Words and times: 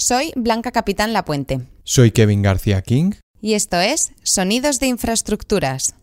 Soy 0.00 0.32
Blanca 0.34 0.72
Capitán 0.72 1.12
Lapuente. 1.12 1.60
Soy 1.84 2.10
Kevin 2.10 2.40
García 2.40 2.80
King. 2.80 3.12
Y 3.42 3.52
esto 3.52 3.78
es 3.80 4.12
Sonidos 4.22 4.80
de 4.80 4.86
Infraestructuras. 4.86 5.94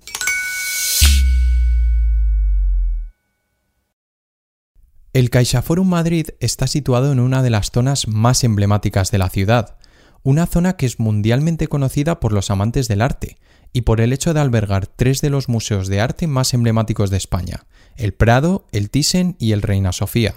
El 5.13 5.31
CaixaForum 5.31 5.89
Madrid 5.89 6.27
está 6.39 6.67
situado 6.67 7.11
en 7.11 7.19
una 7.19 7.41
de 7.41 7.49
las 7.49 7.71
zonas 7.71 8.07
más 8.07 8.43
emblemáticas 8.43 9.09
de 9.09 9.17
la 9.17 9.31
ciudad, 9.31 9.77
una 10.21 10.45
zona 10.45 10.77
que 10.77 10.85
es 10.85 10.99
mundialmente 10.99 11.67
conocida 11.67 12.19
por 12.19 12.33
los 12.33 12.51
amantes 12.51 12.87
del 12.87 13.01
arte 13.01 13.39
y 13.73 13.81
por 13.81 13.99
el 13.99 14.13
hecho 14.13 14.35
de 14.35 14.41
albergar 14.41 14.85
tres 14.85 15.21
de 15.21 15.31
los 15.31 15.49
museos 15.49 15.87
de 15.87 16.01
arte 16.01 16.27
más 16.27 16.53
emblemáticos 16.53 17.09
de 17.09 17.17
España, 17.17 17.65
el 17.95 18.13
Prado, 18.13 18.67
el 18.71 18.91
Thyssen 18.91 19.35
y 19.39 19.53
el 19.53 19.63
Reina 19.63 19.91
Sofía. 19.91 20.35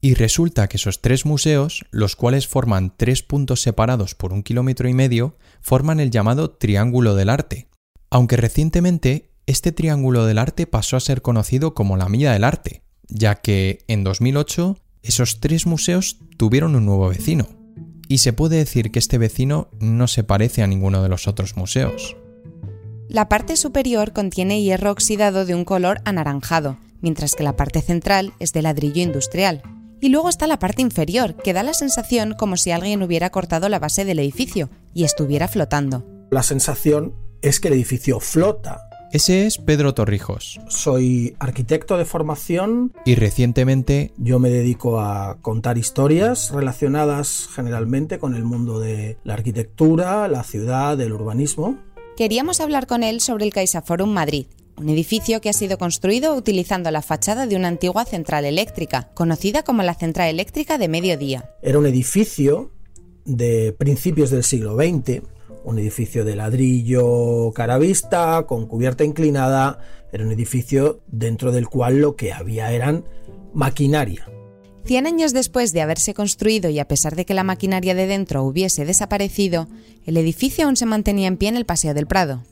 Y 0.00 0.14
resulta 0.14 0.68
que 0.68 0.76
esos 0.76 1.00
tres 1.00 1.26
museos, 1.26 1.84
los 1.90 2.14
cuales 2.14 2.46
forman 2.46 2.94
tres 2.96 3.22
puntos 3.22 3.60
separados 3.60 4.14
por 4.14 4.32
un 4.32 4.42
kilómetro 4.42 4.88
y 4.88 4.94
medio, 4.94 5.36
forman 5.60 5.98
el 5.98 6.10
llamado 6.10 6.50
Triángulo 6.50 7.16
del 7.16 7.28
Arte. 7.28 7.68
Aunque 8.10 8.36
recientemente 8.36 9.32
este 9.46 9.72
Triángulo 9.72 10.24
del 10.24 10.38
Arte 10.38 10.66
pasó 10.66 10.96
a 10.96 11.00
ser 11.00 11.20
conocido 11.20 11.74
como 11.74 11.96
la 11.96 12.08
Milla 12.08 12.32
del 12.32 12.44
Arte, 12.44 12.82
ya 13.08 13.36
que 13.36 13.80
en 13.88 14.04
2008 14.04 14.78
esos 15.02 15.40
tres 15.40 15.66
museos 15.66 16.18
tuvieron 16.36 16.76
un 16.76 16.86
nuevo 16.86 17.08
vecino. 17.08 17.48
Y 18.08 18.18
se 18.18 18.32
puede 18.32 18.56
decir 18.56 18.90
que 18.90 18.98
este 18.98 19.18
vecino 19.18 19.68
no 19.80 20.06
se 20.06 20.22
parece 20.22 20.62
a 20.62 20.66
ninguno 20.66 21.02
de 21.02 21.08
los 21.08 21.26
otros 21.26 21.56
museos. 21.56 22.16
La 23.08 23.28
parte 23.28 23.56
superior 23.56 24.12
contiene 24.12 24.62
hierro 24.62 24.90
oxidado 24.90 25.44
de 25.44 25.54
un 25.54 25.64
color 25.64 26.00
anaranjado, 26.04 26.78
mientras 27.00 27.34
que 27.34 27.42
la 27.42 27.56
parte 27.56 27.80
central 27.80 28.32
es 28.38 28.52
de 28.52 28.62
ladrillo 28.62 29.02
industrial. 29.02 29.62
Y 30.00 30.10
luego 30.10 30.28
está 30.28 30.46
la 30.46 30.58
parte 30.58 30.82
inferior, 30.82 31.34
que 31.34 31.52
da 31.52 31.62
la 31.62 31.74
sensación 31.74 32.34
como 32.38 32.56
si 32.56 32.70
alguien 32.70 33.02
hubiera 33.02 33.30
cortado 33.30 33.68
la 33.68 33.78
base 33.78 34.04
del 34.04 34.20
edificio 34.20 34.70
y 34.94 35.04
estuviera 35.04 35.48
flotando. 35.48 36.04
La 36.30 36.42
sensación 36.42 37.14
es 37.42 37.60
que 37.60 37.68
el 37.68 37.74
edificio 37.74 38.20
flota. 38.20 38.88
Ese 39.10 39.46
es 39.46 39.56
Pedro 39.56 39.94
Torrijos. 39.94 40.60
Soy 40.68 41.34
arquitecto 41.38 41.96
de 41.96 42.04
formación. 42.04 42.92
Y 43.06 43.14
recientemente... 43.14 44.12
Yo 44.18 44.38
me 44.38 44.50
dedico 44.50 45.00
a 45.00 45.38
contar 45.40 45.78
historias 45.78 46.50
relacionadas 46.50 47.48
generalmente 47.54 48.18
con 48.18 48.34
el 48.34 48.44
mundo 48.44 48.78
de 48.80 49.16
la 49.24 49.32
arquitectura, 49.32 50.28
la 50.28 50.42
ciudad, 50.42 51.00
el 51.00 51.14
urbanismo. 51.14 51.78
Queríamos 52.18 52.60
hablar 52.60 52.86
con 52.86 53.02
él 53.02 53.20
sobre 53.20 53.46
el 53.46 53.52
CaixaForum 53.52 54.10
Madrid, 54.10 54.46
un 54.78 54.88
edificio 54.88 55.40
que 55.40 55.48
ha 55.48 55.52
sido 55.52 55.78
construido 55.78 56.34
utilizando 56.34 56.90
la 56.90 57.02
fachada 57.02 57.46
de 57.46 57.56
una 57.56 57.68
antigua 57.68 58.04
central 58.04 58.44
eléctrica, 58.44 59.10
conocida 59.14 59.62
como 59.62 59.82
la 59.82 59.94
Central 59.94 60.28
Eléctrica 60.28 60.78
de 60.78 60.88
Mediodía. 60.88 61.50
Era 61.62 61.78
un 61.78 61.86
edificio 61.86 62.70
de 63.24 63.74
principios 63.76 64.30
del 64.30 64.44
siglo 64.44 64.76
XX, 64.76 65.22
un 65.64 65.78
edificio 65.78 66.24
de 66.24 66.36
ladrillo 66.36 67.52
caravista, 67.52 68.44
con 68.46 68.66
cubierta 68.66 69.04
inclinada, 69.04 69.78
era 70.12 70.24
un 70.24 70.32
edificio 70.32 71.00
dentro 71.08 71.52
del 71.52 71.68
cual 71.68 72.00
lo 72.00 72.16
que 72.16 72.32
había 72.32 72.72
eran 72.72 73.04
maquinaria. 73.52 74.26
Cien 74.84 75.06
años 75.06 75.34
después 75.34 75.74
de 75.74 75.82
haberse 75.82 76.14
construido 76.14 76.70
y 76.70 76.78
a 76.78 76.88
pesar 76.88 77.14
de 77.14 77.26
que 77.26 77.34
la 77.34 77.44
maquinaria 77.44 77.94
de 77.94 78.06
dentro 78.06 78.42
hubiese 78.44 78.86
desaparecido, 78.86 79.68
el 80.06 80.16
edificio 80.16 80.64
aún 80.64 80.76
se 80.76 80.86
mantenía 80.86 81.28
en 81.28 81.36
pie 81.36 81.50
en 81.50 81.56
el 81.56 81.66
Paseo 81.66 81.92
del 81.92 82.06
Prado. 82.06 82.42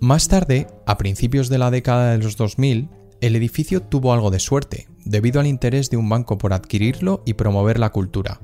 Más 0.00 0.28
tarde, 0.28 0.66
a 0.84 0.98
principios 0.98 1.48
de 1.48 1.56
la 1.56 1.70
década 1.70 2.12
de 2.12 2.18
los 2.18 2.36
2000, 2.36 2.90
el 3.22 3.34
edificio 3.34 3.80
tuvo 3.80 4.12
algo 4.12 4.30
de 4.30 4.40
suerte, 4.40 4.88
debido 5.06 5.40
al 5.40 5.46
interés 5.46 5.88
de 5.88 5.96
un 5.96 6.08
banco 6.08 6.36
por 6.36 6.52
adquirirlo 6.52 7.22
y 7.24 7.34
promover 7.34 7.78
la 7.78 7.90
cultura. 7.90 8.40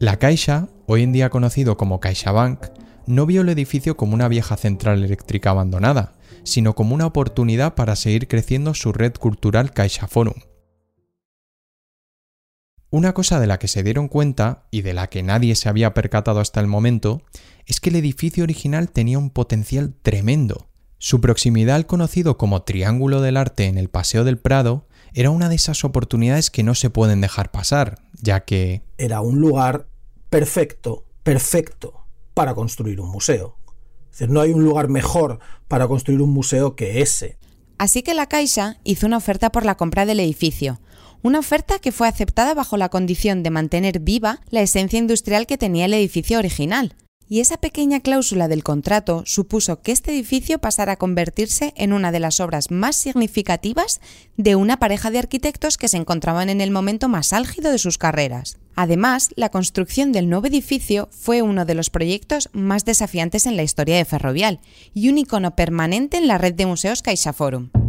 La 0.00 0.18
Caixa, 0.18 0.68
hoy 0.86 1.04
en 1.04 1.12
día 1.12 1.30
conocido 1.30 1.76
como 1.76 2.00
CaixaBank, 2.00 2.66
no 3.06 3.24
vio 3.24 3.42
el 3.42 3.48
edificio 3.48 3.96
como 3.96 4.14
una 4.14 4.26
vieja 4.26 4.56
central 4.56 5.04
eléctrica 5.04 5.50
abandonada, 5.50 6.14
sino 6.42 6.74
como 6.74 6.92
una 6.92 7.06
oportunidad 7.06 7.76
para 7.76 7.94
seguir 7.94 8.26
creciendo 8.26 8.74
su 8.74 8.92
red 8.92 9.14
cultural 9.14 9.70
CaixaForum. 9.70 10.34
Una 12.90 13.14
cosa 13.14 13.38
de 13.38 13.46
la 13.46 13.60
que 13.60 13.68
se 13.68 13.84
dieron 13.84 14.08
cuenta, 14.08 14.66
y 14.72 14.82
de 14.82 14.92
la 14.92 15.06
que 15.06 15.22
nadie 15.22 15.54
se 15.54 15.68
había 15.68 15.94
percatado 15.94 16.40
hasta 16.40 16.60
el 16.60 16.66
momento, 16.66 17.22
es 17.64 17.78
que 17.78 17.90
el 17.90 17.96
edificio 17.96 18.42
original 18.42 18.90
tenía 18.90 19.18
un 19.18 19.30
potencial 19.30 19.94
tremendo, 20.02 20.68
su 20.98 21.20
proximidad 21.20 21.76
al 21.76 21.86
conocido 21.86 22.38
como 22.38 22.62
Triángulo 22.62 23.20
del 23.20 23.36
Arte 23.36 23.66
en 23.66 23.78
el 23.78 23.88
Paseo 23.88 24.24
del 24.24 24.38
Prado 24.38 24.86
era 25.12 25.30
una 25.30 25.48
de 25.48 25.56
esas 25.56 25.84
oportunidades 25.84 26.50
que 26.50 26.62
no 26.62 26.74
se 26.74 26.90
pueden 26.90 27.20
dejar 27.20 27.50
pasar, 27.50 28.00
ya 28.20 28.40
que... 28.44 28.82
Era 28.98 29.20
un 29.20 29.40
lugar 29.40 29.86
perfecto, 30.30 31.04
perfecto 31.22 32.06
para 32.34 32.54
construir 32.54 33.00
un 33.00 33.10
museo. 33.10 33.56
Es 34.10 34.18
decir, 34.18 34.30
no 34.30 34.40
hay 34.40 34.52
un 34.52 34.64
lugar 34.64 34.88
mejor 34.88 35.38
para 35.68 35.88
construir 35.88 36.20
un 36.20 36.30
museo 36.30 36.76
que 36.76 37.00
ese. 37.02 37.38
Así 37.78 38.02
que 38.02 38.14
la 38.14 38.26
Caixa 38.26 38.78
hizo 38.84 39.06
una 39.06 39.18
oferta 39.18 39.50
por 39.50 39.64
la 39.64 39.76
compra 39.76 40.06
del 40.06 40.20
edificio, 40.20 40.80
una 41.22 41.38
oferta 41.38 41.78
que 41.78 41.92
fue 41.92 42.08
aceptada 42.08 42.54
bajo 42.54 42.76
la 42.76 42.88
condición 42.88 43.42
de 43.42 43.50
mantener 43.50 44.00
viva 44.00 44.40
la 44.50 44.62
esencia 44.62 44.98
industrial 44.98 45.46
que 45.46 45.58
tenía 45.58 45.86
el 45.86 45.94
edificio 45.94 46.38
original, 46.38 46.94
y 47.28 47.40
esa 47.40 47.56
pequeña 47.56 48.00
cláusula 48.00 48.48
del 48.48 48.62
contrato 48.62 49.22
supuso 49.26 49.82
que 49.82 49.92
este 49.92 50.12
edificio 50.12 50.58
pasara 50.58 50.92
a 50.92 50.96
convertirse 50.96 51.72
en 51.76 51.92
una 51.92 52.12
de 52.12 52.20
las 52.20 52.40
obras 52.40 52.70
más 52.70 52.96
significativas 52.96 54.00
de 54.36 54.56
una 54.56 54.78
pareja 54.78 55.10
de 55.10 55.18
arquitectos 55.18 55.76
que 55.76 55.88
se 55.88 55.96
encontraban 55.96 56.50
en 56.50 56.60
el 56.60 56.70
momento 56.70 57.08
más 57.08 57.32
álgido 57.32 57.70
de 57.72 57.78
sus 57.78 57.98
carreras. 57.98 58.58
Además, 58.74 59.30
la 59.36 59.48
construcción 59.48 60.12
del 60.12 60.28
nuevo 60.28 60.46
edificio 60.46 61.08
fue 61.10 61.42
uno 61.42 61.64
de 61.64 61.74
los 61.74 61.90
proyectos 61.90 62.50
más 62.52 62.84
desafiantes 62.84 63.46
en 63.46 63.56
la 63.56 63.62
historia 63.62 63.96
de 63.96 64.04
Ferrovial 64.04 64.60
y 64.94 65.08
un 65.08 65.18
icono 65.18 65.56
permanente 65.56 66.18
en 66.18 66.26
la 66.28 66.38
red 66.38 66.54
de 66.54 66.66
museos 66.66 67.02
CaixaForum. 67.02 67.85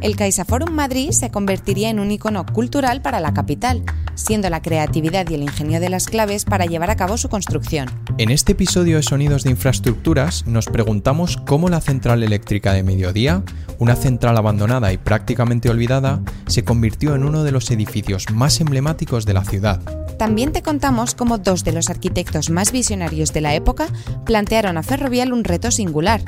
El 0.00 0.16
CaixaForum 0.16 0.70
Madrid 0.70 1.10
se 1.10 1.30
convertiría 1.30 1.90
en 1.90 2.00
un 2.00 2.10
icono 2.10 2.46
cultural 2.46 3.02
para 3.02 3.20
la 3.20 3.34
capital, 3.34 3.82
siendo 4.14 4.48
la 4.48 4.62
creatividad 4.62 5.28
y 5.28 5.34
el 5.34 5.42
ingenio 5.42 5.78
de 5.78 5.90
las 5.90 6.06
claves 6.06 6.46
para 6.46 6.64
llevar 6.64 6.88
a 6.90 6.96
cabo 6.96 7.18
su 7.18 7.28
construcción. 7.28 7.88
En 8.16 8.30
este 8.30 8.52
episodio 8.52 8.96
de 8.96 9.02
Sonidos 9.02 9.44
de 9.44 9.50
Infraestructuras 9.50 10.46
nos 10.46 10.66
preguntamos 10.66 11.36
cómo 11.36 11.68
la 11.68 11.82
central 11.82 12.22
eléctrica 12.22 12.72
de 12.72 12.82
Mediodía, 12.82 13.42
una 13.78 13.94
central 13.94 14.38
abandonada 14.38 14.90
y 14.90 14.96
prácticamente 14.96 15.68
olvidada, 15.68 16.22
se 16.46 16.64
convirtió 16.64 17.14
en 17.14 17.24
uno 17.24 17.44
de 17.44 17.52
los 17.52 17.70
edificios 17.70 18.30
más 18.32 18.58
emblemáticos 18.62 19.26
de 19.26 19.34
la 19.34 19.44
ciudad. 19.44 19.82
También 20.18 20.52
te 20.52 20.60
contamos 20.60 21.14
cómo 21.14 21.38
dos 21.38 21.64
de 21.64 21.72
los 21.72 21.88
arquitectos 21.88 22.50
más 22.50 22.72
visionarios 22.72 23.32
de 23.32 23.40
la 23.40 23.54
época 23.54 23.88
plantearon 24.26 24.76
a 24.76 24.82
Ferrovial 24.82 25.32
un 25.32 25.44
reto 25.44 25.70
singular, 25.70 26.20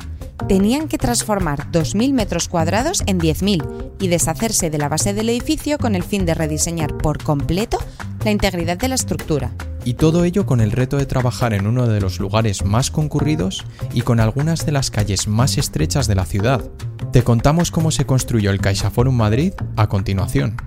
tenían 0.47 0.87
que 0.87 0.97
transformar 0.97 1.71
2.000 1.71 2.13
metros 2.13 2.47
cuadrados 2.47 3.03
en 3.05 3.19
10.000 3.19 3.91
y 3.99 4.07
deshacerse 4.07 4.69
de 4.69 4.77
la 4.77 4.89
base 4.89 5.13
del 5.13 5.29
edificio 5.29 5.77
con 5.77 5.95
el 5.95 6.03
fin 6.03 6.25
de 6.25 6.33
rediseñar 6.33 6.97
por 6.97 7.23
completo 7.23 7.77
la 8.23 8.31
integridad 8.31 8.77
de 8.77 8.87
la 8.87 8.95
estructura. 8.95 9.51
Y 9.85 9.95
todo 9.95 10.23
ello 10.23 10.45
con 10.45 10.61
el 10.61 10.71
reto 10.71 10.97
de 10.97 11.05
trabajar 11.05 11.53
en 11.53 11.67
uno 11.67 11.87
de 11.87 11.99
los 11.99 12.19
lugares 12.19 12.63
más 12.63 12.89
concurridos 12.89 13.65
y 13.93 14.01
con 14.01 14.19
algunas 14.19 14.65
de 14.65 14.71
las 14.71 14.91
calles 14.91 15.27
más 15.27 15.57
estrechas 15.57 16.07
de 16.07 16.15
la 16.15 16.25
ciudad. 16.25 16.61
Te 17.11 17.23
contamos 17.23 17.69
cómo 17.69 17.91
se 17.91 18.05
construyó 18.05 18.51
el 18.51 18.61
CaixaForum 18.61 19.15
Madrid 19.15 19.53
a 19.75 19.87
continuación. 19.87 20.57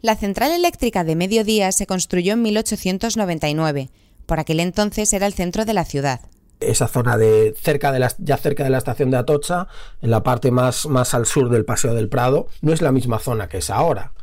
La 0.00 0.16
central 0.16 0.50
eléctrica 0.50 1.04
de 1.04 1.14
mediodía 1.14 1.70
se 1.70 1.86
construyó 1.86 2.32
en 2.32 2.42
1899 2.42 3.90
por 4.32 4.40
aquel 4.40 4.60
entonces 4.60 5.12
era 5.12 5.26
el 5.26 5.34
centro 5.34 5.66
de 5.66 5.74
la 5.74 5.84
ciudad. 5.84 6.22
Esa 6.58 6.88
zona 6.88 7.18
de 7.18 7.54
cerca 7.60 7.92
de 7.92 7.98
la, 7.98 8.10
ya 8.16 8.38
cerca 8.38 8.64
de 8.64 8.70
la 8.70 8.78
estación 8.78 9.10
de 9.10 9.18
Atocha, 9.18 9.68
en 10.00 10.10
la 10.10 10.22
parte 10.22 10.50
más, 10.50 10.86
más 10.86 11.12
al 11.12 11.26
sur 11.26 11.50
del 11.50 11.66
Paseo 11.66 11.92
del 11.92 12.08
Prado, 12.08 12.46
no 12.62 12.72
es 12.72 12.80
la 12.80 12.92
misma 12.92 13.18
zona 13.18 13.50
que 13.50 13.58
es 13.58 13.68
ahora. 13.68 14.14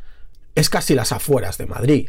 Es 0.56 0.68
casi 0.68 0.96
las 0.96 1.12
afueras 1.12 1.58
de 1.58 1.66
Madrid. 1.66 2.08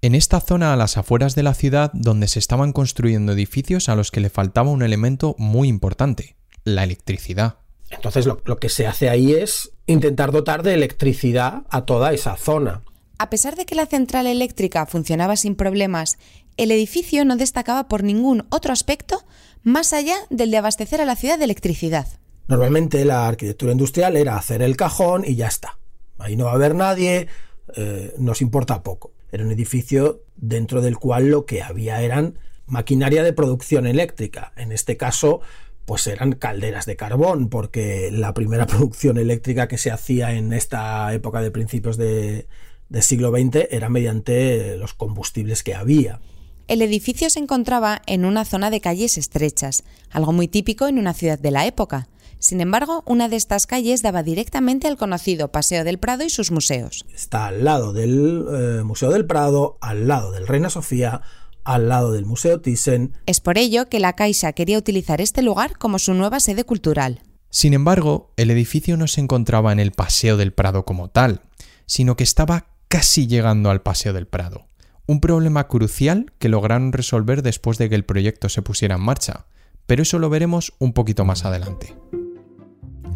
En 0.00 0.14
esta 0.14 0.40
zona 0.40 0.72
a 0.72 0.76
las 0.76 0.96
afueras 0.96 1.34
de 1.34 1.42
la 1.42 1.54
ciudad 1.54 1.90
donde 1.92 2.28
se 2.28 2.38
estaban 2.38 2.72
construyendo 2.72 3.32
edificios 3.32 3.88
a 3.88 3.96
los 3.96 4.12
que 4.12 4.20
le 4.20 4.30
faltaba 4.30 4.70
un 4.70 4.84
elemento 4.84 5.34
muy 5.36 5.66
importante, 5.66 6.36
la 6.62 6.84
electricidad. 6.84 7.56
Entonces 7.90 8.26
lo, 8.26 8.40
lo, 8.44 8.58
que 8.58 8.68
se 8.68 8.86
hace 8.86 9.10
ahí 9.10 9.32
es 9.32 9.72
intentar 9.86 10.30
dotar 10.30 10.62
de 10.62 10.74
electricidad 10.74 11.64
a 11.68 11.84
toda 11.84 12.12
esa 12.12 12.36
zona. 12.36 12.82
A 13.20 13.28
pesar 13.28 13.54
de 13.54 13.66
que 13.66 13.74
la 13.74 13.84
central 13.84 14.26
eléctrica 14.26 14.86
funcionaba 14.86 15.36
sin 15.36 15.54
problemas 15.54 16.16
el 16.62 16.70
edificio 16.70 17.24
no 17.24 17.36
destacaba 17.36 17.88
por 17.88 18.04
ningún 18.04 18.46
otro 18.50 18.72
aspecto 18.72 19.24
más 19.62 19.92
allá 19.92 20.16
del 20.28 20.50
de 20.50 20.58
abastecer 20.58 21.00
a 21.00 21.06
la 21.06 21.16
ciudad 21.16 21.38
de 21.38 21.44
electricidad. 21.44 22.06
Normalmente 22.48 23.04
la 23.04 23.28
arquitectura 23.28 23.72
industrial 23.72 24.16
era 24.16 24.36
hacer 24.36 24.60
el 24.60 24.76
cajón 24.76 25.24
y 25.26 25.36
ya 25.36 25.46
está. 25.46 25.78
Ahí 26.18 26.36
no 26.36 26.44
va 26.46 26.52
a 26.52 26.54
haber 26.56 26.74
nadie, 26.74 27.28
eh, 27.76 28.14
nos 28.18 28.42
importa 28.42 28.82
poco. 28.82 29.12
Era 29.32 29.44
un 29.44 29.52
edificio 29.52 30.24
dentro 30.36 30.82
del 30.82 30.98
cual 30.98 31.28
lo 31.28 31.46
que 31.46 31.62
había 31.62 32.02
eran 32.02 32.38
maquinaria 32.66 33.22
de 33.22 33.32
producción 33.32 33.86
eléctrica, 33.86 34.52
en 34.56 34.72
este 34.72 34.96
caso 34.96 35.40
pues 35.86 36.06
eran 36.06 36.32
calderas 36.32 36.86
de 36.86 36.94
carbón, 36.94 37.48
porque 37.48 38.10
la 38.12 38.32
primera 38.34 38.66
producción 38.68 39.16
eléctrica 39.16 39.66
que 39.66 39.78
se 39.78 39.90
hacía 39.90 40.34
en 40.34 40.52
esta 40.52 41.12
época 41.14 41.40
de 41.40 41.50
principios 41.50 41.96
de, 41.96 42.46
del 42.90 43.02
siglo 43.02 43.30
XX 43.30 43.66
era 43.70 43.88
mediante 43.88 44.76
los 44.76 44.94
combustibles 44.94 45.62
que 45.62 45.74
había. 45.74 46.20
El 46.70 46.82
edificio 46.82 47.28
se 47.30 47.40
encontraba 47.40 48.00
en 48.06 48.24
una 48.24 48.44
zona 48.44 48.70
de 48.70 48.80
calles 48.80 49.18
estrechas, 49.18 49.82
algo 50.08 50.32
muy 50.32 50.46
típico 50.46 50.86
en 50.86 51.00
una 51.00 51.14
ciudad 51.14 51.36
de 51.36 51.50
la 51.50 51.66
época. 51.66 52.06
Sin 52.38 52.60
embargo, 52.60 53.02
una 53.06 53.28
de 53.28 53.34
estas 53.34 53.66
calles 53.66 54.02
daba 54.02 54.22
directamente 54.22 54.86
al 54.86 54.96
conocido 54.96 55.50
Paseo 55.50 55.82
del 55.82 55.98
Prado 55.98 56.22
y 56.22 56.30
sus 56.30 56.52
museos. 56.52 57.04
Está 57.12 57.48
al 57.48 57.64
lado 57.64 57.92
del 57.92 58.46
eh, 58.52 58.84
Museo 58.84 59.10
del 59.10 59.26
Prado, 59.26 59.78
al 59.80 60.06
lado 60.06 60.30
del 60.30 60.46
Reina 60.46 60.70
Sofía, 60.70 61.22
al 61.64 61.88
lado 61.88 62.12
del 62.12 62.24
Museo 62.24 62.60
Thyssen. 62.60 63.14
Es 63.26 63.40
por 63.40 63.58
ello 63.58 63.88
que 63.88 63.98
la 63.98 64.14
Caixa 64.14 64.52
quería 64.52 64.78
utilizar 64.78 65.20
este 65.20 65.42
lugar 65.42 65.76
como 65.76 65.98
su 65.98 66.14
nueva 66.14 66.38
sede 66.38 66.62
cultural. 66.62 67.20
Sin 67.50 67.74
embargo, 67.74 68.32
el 68.36 68.48
edificio 68.48 68.96
no 68.96 69.08
se 69.08 69.20
encontraba 69.20 69.72
en 69.72 69.80
el 69.80 69.90
Paseo 69.90 70.36
del 70.36 70.52
Prado 70.52 70.84
como 70.84 71.08
tal, 71.08 71.42
sino 71.86 72.14
que 72.14 72.22
estaba 72.22 72.68
casi 72.86 73.26
llegando 73.26 73.70
al 73.70 73.82
Paseo 73.82 74.12
del 74.12 74.28
Prado. 74.28 74.69
Un 75.10 75.18
problema 75.18 75.66
crucial 75.66 76.30
que 76.38 76.48
lograron 76.48 76.92
resolver 76.92 77.42
después 77.42 77.78
de 77.78 77.88
que 77.88 77.96
el 77.96 78.04
proyecto 78.04 78.48
se 78.48 78.62
pusiera 78.62 78.94
en 78.94 79.00
marcha, 79.00 79.46
pero 79.86 80.02
eso 80.04 80.20
lo 80.20 80.30
veremos 80.30 80.72
un 80.78 80.92
poquito 80.92 81.24
más 81.24 81.44
adelante. 81.44 81.96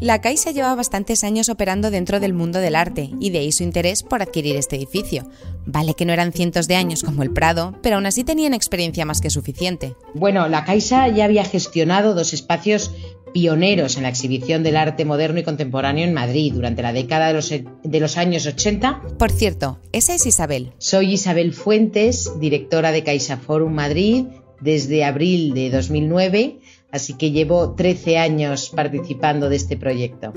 La 0.00 0.20
Caixa 0.20 0.50
lleva 0.50 0.74
bastantes 0.74 1.22
años 1.22 1.48
operando 1.48 1.92
dentro 1.92 2.18
del 2.18 2.34
mundo 2.34 2.58
del 2.58 2.74
arte 2.74 3.10
y 3.20 3.30
de 3.30 3.38
ahí 3.38 3.52
su 3.52 3.62
interés 3.62 4.02
por 4.02 4.22
adquirir 4.22 4.56
este 4.56 4.74
edificio. 4.74 5.30
Vale 5.66 5.94
que 5.94 6.04
no 6.04 6.12
eran 6.12 6.32
cientos 6.32 6.66
de 6.66 6.74
años 6.74 7.04
como 7.04 7.22
el 7.22 7.30
Prado, 7.30 7.78
pero 7.80 7.94
aún 7.94 8.06
así 8.06 8.24
tenían 8.24 8.54
experiencia 8.54 9.04
más 9.04 9.20
que 9.20 9.30
suficiente. 9.30 9.94
Bueno, 10.14 10.48
la 10.48 10.64
Caixa 10.64 11.06
ya 11.06 11.24
había 11.26 11.44
gestionado 11.44 12.14
dos 12.14 12.32
espacios 12.32 12.90
pioneros 13.34 13.98
en 13.98 14.04
la 14.04 14.08
exhibición 14.08 14.62
del 14.62 14.78
arte 14.78 15.04
moderno 15.04 15.40
y 15.40 15.42
contemporáneo 15.42 16.06
en 16.06 16.14
Madrid 16.14 16.54
durante 16.54 16.80
la 16.80 16.94
década 16.94 17.26
de 17.26 17.34
los, 17.34 17.50
de 17.50 18.00
los, 18.00 18.16
años 18.16 18.46
80. 18.46 19.02
Por 19.18 19.30
cierto, 19.30 19.78
esa 19.92 20.14
es 20.14 20.24
Isabel. 20.24 20.72
Soy 20.78 21.12
Isabel 21.12 21.52
Fuentes, 21.52 22.40
directora 22.40 22.92
de 22.92 23.04
Caixa 23.04 23.36
Forum 23.36 23.74
Madrid 23.74 24.24
desde 24.62 25.04
abril 25.04 25.52
de 25.52 25.68
2009 25.68 26.60
así 26.94 27.14
que 27.14 27.32
llevo 27.32 27.74
13 27.74 28.18
años 28.18 28.70
participando 28.70 29.48
de 29.48 29.56
este 29.56 29.76
proyecto. 29.76 30.32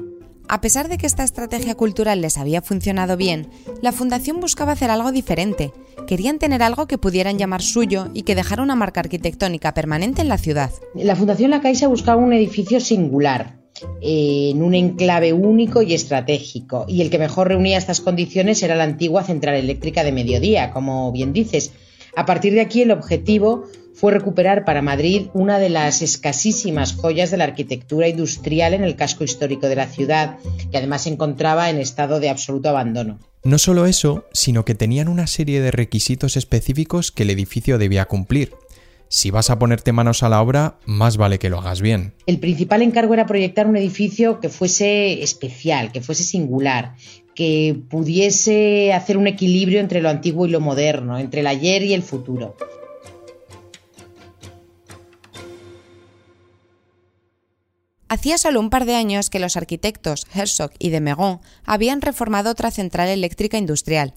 A 0.49 0.59
pesar 0.59 0.89
de 0.89 0.97
que 0.97 1.05
esta 1.05 1.23
estrategia 1.23 1.75
cultural 1.75 2.19
les 2.21 2.37
había 2.37 2.63
funcionado 2.63 3.15
bien, 3.15 3.51
la 3.83 3.91
Fundación 3.91 4.39
buscaba 4.39 4.71
hacer 4.71 4.89
algo 4.89 5.11
diferente. 5.11 5.71
Querían 6.05 6.39
tener 6.39 6.61
algo 6.61 6.87
que 6.87 6.97
pudieran 6.97 7.37
llamar 7.37 7.61
suyo 7.61 8.09
y 8.13 8.23
que 8.23 8.35
dejara 8.35 8.61
una 8.61 8.75
marca 8.75 8.99
arquitectónica 8.99 9.73
permanente 9.73 10.21
en 10.21 10.29
la 10.29 10.37
ciudad. 10.37 10.71
La 10.93 11.15
Fundación 11.15 11.51
La 11.51 11.61
Caixa 11.61 11.87
buscaba 11.87 12.21
un 12.21 12.33
edificio 12.33 12.79
singular, 12.79 13.57
en 14.01 14.61
un 14.61 14.73
enclave 14.73 15.33
único 15.33 15.81
y 15.81 15.93
estratégico, 15.93 16.85
y 16.87 17.01
el 17.01 17.09
que 17.09 17.19
mejor 17.19 17.49
reunía 17.49 17.77
estas 17.77 18.01
condiciones 18.01 18.61
era 18.63 18.75
la 18.75 18.83
antigua 18.83 19.23
central 19.23 19.55
eléctrica 19.55 20.03
de 20.03 20.11
mediodía, 20.11 20.71
como 20.71 21.11
bien 21.11 21.33
dices. 21.33 21.71
A 22.15 22.25
partir 22.25 22.53
de 22.53 22.61
aquí 22.61 22.81
el 22.81 22.91
objetivo 22.91 23.65
fue 23.97 24.11
recuperar 24.11 24.63
para 24.63 24.83
Madrid 24.83 25.27
una 25.33 25.57
de 25.57 25.69
las 25.69 26.03
escasísimas 26.03 26.93
joyas 26.93 27.31
de 27.31 27.37
la 27.37 27.45
arquitectura 27.45 28.07
industrial 28.07 28.75
en 28.75 28.83
el 28.83 28.95
casco 28.95 29.23
histórico 29.23 29.67
de 29.67 29.75
la 29.75 29.87
ciudad, 29.87 30.37
que 30.71 30.77
además 30.77 31.01
se 31.01 31.09
encontraba 31.09 31.71
en 31.71 31.79
estado 31.79 32.19
de 32.19 32.29
absoluto 32.29 32.69
abandono. 32.69 33.17
No 33.43 33.57
solo 33.57 33.87
eso, 33.87 34.25
sino 34.33 34.65
que 34.65 34.75
tenían 34.75 35.07
una 35.07 35.25
serie 35.25 35.61
de 35.61 35.71
requisitos 35.71 36.37
específicos 36.37 37.11
que 37.11 37.23
el 37.23 37.31
edificio 37.31 37.79
debía 37.79 38.05
cumplir. 38.05 38.53
Si 39.09 39.31
vas 39.31 39.49
a 39.49 39.57
ponerte 39.57 39.93
manos 39.93 40.21
a 40.21 40.29
la 40.29 40.43
obra, 40.43 40.77
más 40.85 41.17
vale 41.17 41.39
que 41.39 41.49
lo 41.49 41.57
hagas 41.57 41.81
bien. 41.81 42.13
El 42.27 42.37
principal 42.37 42.83
encargo 42.83 43.15
era 43.15 43.25
proyectar 43.25 43.65
un 43.65 43.77
edificio 43.77 44.39
que 44.39 44.49
fuese 44.49 45.23
especial, 45.23 45.91
que 45.91 46.01
fuese 46.01 46.23
singular, 46.23 46.93
que 47.33 47.79
pudiese 47.89 48.93
hacer 48.93 49.17
un 49.17 49.25
equilibrio 49.25 49.79
entre 49.79 50.01
lo 50.01 50.09
antiguo 50.09 50.45
y 50.45 50.49
lo 50.51 50.59
moderno, 50.59 51.17
entre 51.17 51.41
el 51.41 51.47
ayer 51.47 51.81
y 51.81 51.95
el 51.95 52.03
futuro. 52.03 52.55
Hacía 58.17 58.39
solo 58.39 58.59
un 58.59 58.71
par 58.71 58.85
de 58.85 58.95
años 58.95 59.29
que 59.29 59.37
los 59.37 59.57
arquitectos 59.57 60.25
Herzog 60.33 60.71
y 60.79 60.89
de 60.89 61.01
Megon 61.01 61.39
habían 61.65 62.01
reformado 62.01 62.49
otra 62.49 62.71
central 62.71 63.09
eléctrica 63.09 63.59
industrial. 63.59 64.15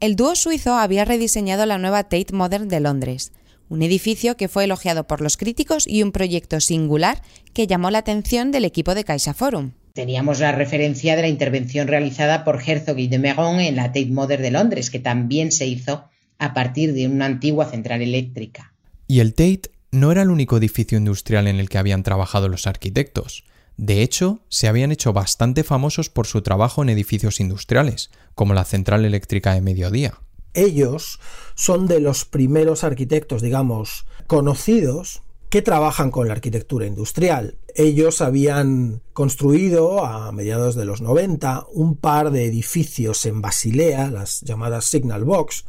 El 0.00 0.16
dúo 0.16 0.34
suizo 0.34 0.74
había 0.74 1.04
rediseñado 1.04 1.64
la 1.64 1.78
nueva 1.78 2.02
Tate 2.02 2.32
Modern 2.32 2.66
de 2.66 2.80
Londres, 2.80 3.30
un 3.68 3.82
edificio 3.82 4.36
que 4.36 4.48
fue 4.48 4.64
elogiado 4.64 5.06
por 5.06 5.20
los 5.20 5.36
críticos 5.36 5.86
y 5.86 6.02
un 6.02 6.10
proyecto 6.10 6.58
singular 6.58 7.22
que 7.54 7.68
llamó 7.68 7.92
la 7.92 7.98
atención 7.98 8.50
del 8.50 8.64
equipo 8.64 8.96
de 8.96 9.04
Caixa 9.04 9.32
Forum. 9.32 9.74
Teníamos 9.92 10.40
la 10.40 10.50
referencia 10.50 11.14
de 11.14 11.22
la 11.22 11.28
intervención 11.28 11.86
realizada 11.86 12.42
por 12.42 12.60
Herzog 12.60 12.98
y 12.98 13.06
de 13.06 13.20
Megon 13.20 13.60
en 13.60 13.76
la 13.76 13.92
Tate 13.92 14.06
Modern 14.06 14.42
de 14.42 14.50
Londres, 14.50 14.90
que 14.90 14.98
también 14.98 15.52
se 15.52 15.68
hizo 15.68 16.04
a 16.38 16.52
partir 16.52 16.94
de 16.94 17.06
una 17.06 17.26
antigua 17.26 17.70
central 17.70 18.02
eléctrica. 18.02 18.74
Y 19.06 19.20
el 19.20 19.34
Tate 19.34 19.70
no 19.90 20.12
era 20.12 20.22
el 20.22 20.30
único 20.30 20.56
edificio 20.56 20.98
industrial 20.98 21.46
en 21.46 21.58
el 21.58 21.68
que 21.68 21.78
habían 21.78 22.02
trabajado 22.02 22.48
los 22.48 22.66
arquitectos. 22.66 23.44
De 23.76 24.02
hecho, 24.02 24.40
se 24.48 24.68
habían 24.68 24.92
hecho 24.92 25.12
bastante 25.12 25.64
famosos 25.64 26.10
por 26.10 26.26
su 26.26 26.42
trabajo 26.42 26.82
en 26.82 26.90
edificios 26.90 27.40
industriales, 27.40 28.10
como 28.34 28.54
la 28.54 28.64
central 28.64 29.04
eléctrica 29.04 29.54
de 29.54 29.62
Mediodía. 29.62 30.20
Ellos 30.52 31.20
son 31.54 31.86
de 31.86 32.00
los 32.00 32.24
primeros 32.24 32.84
arquitectos, 32.84 33.40
digamos, 33.40 34.06
conocidos 34.26 35.22
que 35.48 35.62
trabajan 35.62 36.10
con 36.10 36.28
la 36.28 36.34
arquitectura 36.34 36.86
industrial. 36.86 37.58
Ellos 37.74 38.20
habían 38.20 39.02
construido 39.12 40.04
a 40.04 40.30
mediados 40.30 40.76
de 40.76 40.84
los 40.84 41.00
90 41.00 41.66
un 41.72 41.96
par 41.96 42.30
de 42.30 42.46
edificios 42.46 43.26
en 43.26 43.40
Basilea, 43.40 44.10
las 44.10 44.40
llamadas 44.42 44.84
Signal 44.84 45.24
Box, 45.24 45.64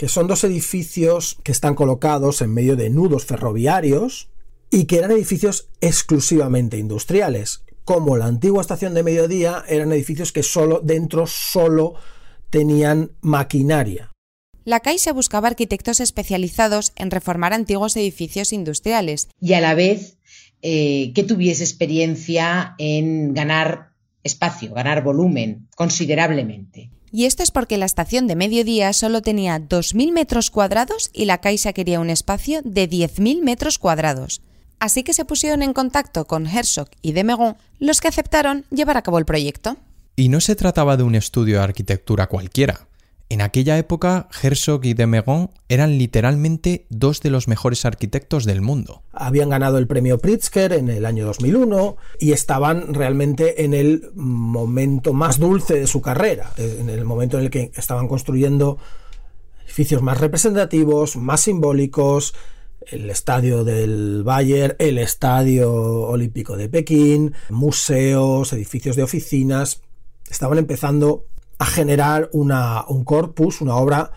que 0.00 0.08
son 0.08 0.28
dos 0.28 0.44
edificios 0.44 1.36
que 1.42 1.52
están 1.52 1.74
colocados 1.74 2.40
en 2.40 2.54
medio 2.54 2.74
de 2.74 2.88
nudos 2.88 3.26
ferroviarios 3.26 4.30
y 4.70 4.86
que 4.86 4.96
eran 4.96 5.10
edificios 5.10 5.68
exclusivamente 5.82 6.78
industriales. 6.78 7.64
Como 7.84 8.16
la 8.16 8.24
antigua 8.24 8.62
estación 8.62 8.94
de 8.94 9.02
mediodía, 9.02 9.62
eran 9.68 9.92
edificios 9.92 10.32
que 10.32 10.42
solo 10.42 10.80
dentro 10.82 11.26
solo 11.26 11.96
tenían 12.48 13.10
maquinaria. 13.20 14.10
La 14.64 14.80
Caixa 14.80 15.12
buscaba 15.12 15.48
arquitectos 15.48 16.00
especializados 16.00 16.92
en 16.96 17.10
reformar 17.10 17.52
antiguos 17.52 17.94
edificios 17.94 18.54
industriales. 18.54 19.28
Y 19.38 19.52
a 19.52 19.60
la 19.60 19.74
vez 19.74 20.16
eh, 20.62 21.12
que 21.14 21.24
tuviese 21.24 21.62
experiencia 21.62 22.74
en 22.78 23.34
ganar 23.34 23.90
espacio, 24.22 24.72
ganar 24.72 25.04
volumen 25.04 25.68
considerablemente. 25.76 26.90
Y 27.12 27.24
esto 27.24 27.42
es 27.42 27.50
porque 27.50 27.76
la 27.76 27.86
estación 27.86 28.26
de 28.26 28.36
mediodía 28.36 28.92
solo 28.92 29.20
tenía 29.20 29.58
2.000 29.58 30.12
metros 30.12 30.50
cuadrados 30.50 31.10
y 31.12 31.24
la 31.24 31.38
Caixa 31.38 31.72
quería 31.72 32.00
un 32.00 32.10
espacio 32.10 32.60
de 32.64 32.88
10.000 32.88 33.42
metros 33.42 33.78
cuadrados. 33.78 34.42
Así 34.78 35.02
que 35.02 35.12
se 35.12 35.24
pusieron 35.24 35.62
en 35.62 35.72
contacto 35.72 36.26
con 36.26 36.46
Herzog 36.46 36.88
y 37.02 37.12
Demegon, 37.12 37.56
los 37.78 38.00
que 38.00 38.08
aceptaron 38.08 38.64
llevar 38.70 38.96
a 38.96 39.02
cabo 39.02 39.18
el 39.18 39.26
proyecto. 39.26 39.76
Y 40.16 40.28
no 40.28 40.40
se 40.40 40.56
trataba 40.56 40.96
de 40.96 41.02
un 41.02 41.14
estudio 41.14 41.58
de 41.58 41.64
arquitectura 41.64 42.28
cualquiera. 42.28 42.86
En 43.30 43.42
aquella 43.42 43.78
época, 43.78 44.28
Herzog 44.42 44.84
y 44.84 44.94
de 44.94 45.46
eran 45.68 45.98
literalmente 45.98 46.86
dos 46.90 47.20
de 47.20 47.30
los 47.30 47.46
mejores 47.46 47.84
arquitectos 47.84 48.44
del 48.44 48.60
mundo. 48.60 49.04
Habían 49.12 49.50
ganado 49.50 49.78
el 49.78 49.86
premio 49.86 50.18
Pritzker 50.18 50.72
en 50.72 50.88
el 50.88 51.06
año 51.06 51.26
2001 51.26 51.96
y 52.18 52.32
estaban 52.32 52.92
realmente 52.92 53.64
en 53.64 53.72
el 53.72 54.10
momento 54.16 55.12
más 55.12 55.38
dulce 55.38 55.74
de 55.74 55.86
su 55.86 56.02
carrera, 56.02 56.50
en 56.56 56.90
el 56.90 57.04
momento 57.04 57.38
en 57.38 57.44
el 57.44 57.50
que 57.50 57.70
estaban 57.76 58.08
construyendo 58.08 58.78
edificios 59.64 60.02
más 60.02 60.18
representativos, 60.18 61.14
más 61.14 61.42
simbólicos, 61.42 62.34
el 62.88 63.08
estadio 63.10 63.62
del 63.62 64.24
Bayern, 64.24 64.74
el 64.80 64.98
estadio 64.98 65.72
olímpico 65.72 66.56
de 66.56 66.68
Pekín, 66.68 67.34
museos, 67.48 68.52
edificios 68.52 68.96
de 68.96 69.04
oficinas. 69.04 69.82
Estaban 70.28 70.58
empezando 70.58 71.26
a 71.60 71.66
generar 71.66 72.30
una, 72.32 72.86
un 72.88 73.04
corpus, 73.04 73.60
una 73.60 73.76
obra 73.76 74.10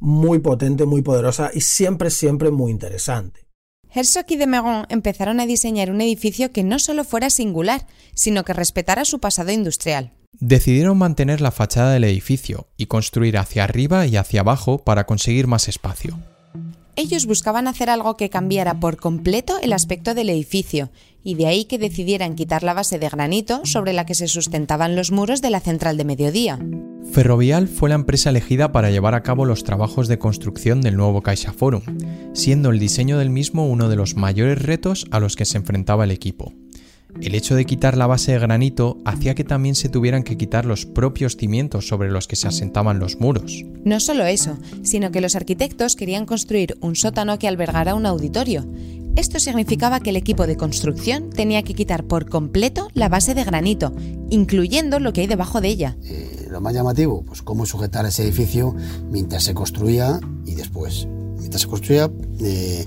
muy 0.00 0.38
potente, 0.38 0.86
muy 0.86 1.02
poderosa 1.02 1.50
y 1.52 1.60
siempre, 1.60 2.08
siempre 2.08 2.50
muy 2.50 2.72
interesante. 2.72 3.46
Herzog 3.94 4.24
y 4.28 4.36
de 4.36 4.46
Megon 4.46 4.86
empezaron 4.88 5.38
a 5.38 5.46
diseñar 5.46 5.90
un 5.90 6.00
edificio 6.00 6.52
que 6.52 6.64
no 6.64 6.78
solo 6.78 7.04
fuera 7.04 7.28
singular, 7.28 7.86
sino 8.14 8.44
que 8.44 8.54
respetara 8.54 9.04
su 9.04 9.20
pasado 9.20 9.52
industrial. 9.52 10.14
Decidieron 10.32 10.96
mantener 10.96 11.42
la 11.42 11.50
fachada 11.50 11.92
del 11.92 12.04
edificio 12.04 12.66
y 12.78 12.86
construir 12.86 13.36
hacia 13.36 13.64
arriba 13.64 14.06
y 14.06 14.16
hacia 14.16 14.40
abajo 14.40 14.78
para 14.78 15.04
conseguir 15.04 15.46
más 15.46 15.68
espacio. 15.68 16.18
Ellos 16.98 17.26
buscaban 17.26 17.68
hacer 17.68 17.90
algo 17.90 18.16
que 18.16 18.30
cambiara 18.30 18.80
por 18.80 18.96
completo 18.96 19.58
el 19.62 19.74
aspecto 19.74 20.14
del 20.14 20.30
edificio, 20.30 20.90
y 21.22 21.34
de 21.34 21.46
ahí 21.46 21.66
que 21.66 21.78
decidieran 21.78 22.36
quitar 22.36 22.62
la 22.62 22.72
base 22.72 22.98
de 22.98 23.10
granito 23.10 23.60
sobre 23.64 23.92
la 23.92 24.06
que 24.06 24.14
se 24.14 24.28
sustentaban 24.28 24.96
los 24.96 25.12
muros 25.12 25.42
de 25.42 25.50
la 25.50 25.60
central 25.60 25.98
de 25.98 26.06
mediodía. 26.06 26.58
Ferrovial 27.12 27.68
fue 27.68 27.90
la 27.90 27.96
empresa 27.96 28.30
elegida 28.30 28.72
para 28.72 28.90
llevar 28.90 29.14
a 29.14 29.22
cabo 29.22 29.44
los 29.44 29.62
trabajos 29.62 30.08
de 30.08 30.18
construcción 30.18 30.80
del 30.80 30.96
nuevo 30.96 31.22
Caixa 31.22 31.52
Forum, 31.52 31.82
siendo 32.32 32.70
el 32.70 32.78
diseño 32.78 33.18
del 33.18 33.28
mismo 33.28 33.66
uno 33.66 33.90
de 33.90 33.96
los 33.96 34.16
mayores 34.16 34.62
retos 34.62 35.06
a 35.10 35.20
los 35.20 35.36
que 35.36 35.44
se 35.44 35.58
enfrentaba 35.58 36.04
el 36.04 36.12
equipo. 36.12 36.54
El 37.20 37.34
hecho 37.34 37.54
de 37.54 37.64
quitar 37.64 37.96
la 37.96 38.06
base 38.06 38.32
de 38.32 38.38
granito 38.38 38.98
hacía 39.04 39.34
que 39.34 39.44
también 39.44 39.74
se 39.74 39.88
tuvieran 39.88 40.22
que 40.22 40.36
quitar 40.36 40.64
los 40.64 40.86
propios 40.86 41.36
cimientos 41.36 41.88
sobre 41.88 42.10
los 42.10 42.28
que 42.28 42.36
se 42.36 42.48
asentaban 42.48 42.98
los 42.98 43.20
muros. 43.20 43.64
No 43.84 44.00
solo 44.00 44.24
eso, 44.26 44.58
sino 44.82 45.10
que 45.10 45.20
los 45.20 45.34
arquitectos 45.34 45.96
querían 45.96 46.26
construir 46.26 46.76
un 46.80 46.94
sótano 46.94 47.38
que 47.38 47.48
albergara 47.48 47.94
un 47.94 48.06
auditorio. 48.06 48.66
Esto 49.16 49.40
significaba 49.40 50.00
que 50.00 50.10
el 50.10 50.16
equipo 50.16 50.46
de 50.46 50.56
construcción 50.56 51.30
tenía 51.30 51.62
que 51.62 51.72
quitar 51.72 52.04
por 52.04 52.28
completo 52.28 52.88
la 52.92 53.08
base 53.08 53.34
de 53.34 53.44
granito, 53.44 53.94
incluyendo 54.28 55.00
lo 55.00 55.14
que 55.14 55.22
hay 55.22 55.26
debajo 55.26 55.62
de 55.62 55.68
ella. 55.68 55.96
Eh, 56.04 56.48
lo 56.50 56.60
más 56.60 56.74
llamativo, 56.74 57.24
pues 57.24 57.40
cómo 57.40 57.64
sujetar 57.64 58.04
ese 58.04 58.24
edificio 58.24 58.74
mientras 59.10 59.44
se 59.44 59.54
construía 59.54 60.20
y 60.44 60.54
después. 60.54 61.08
Mientras 61.38 61.62
se 61.62 61.68
construía, 61.68 62.10
eh, 62.40 62.84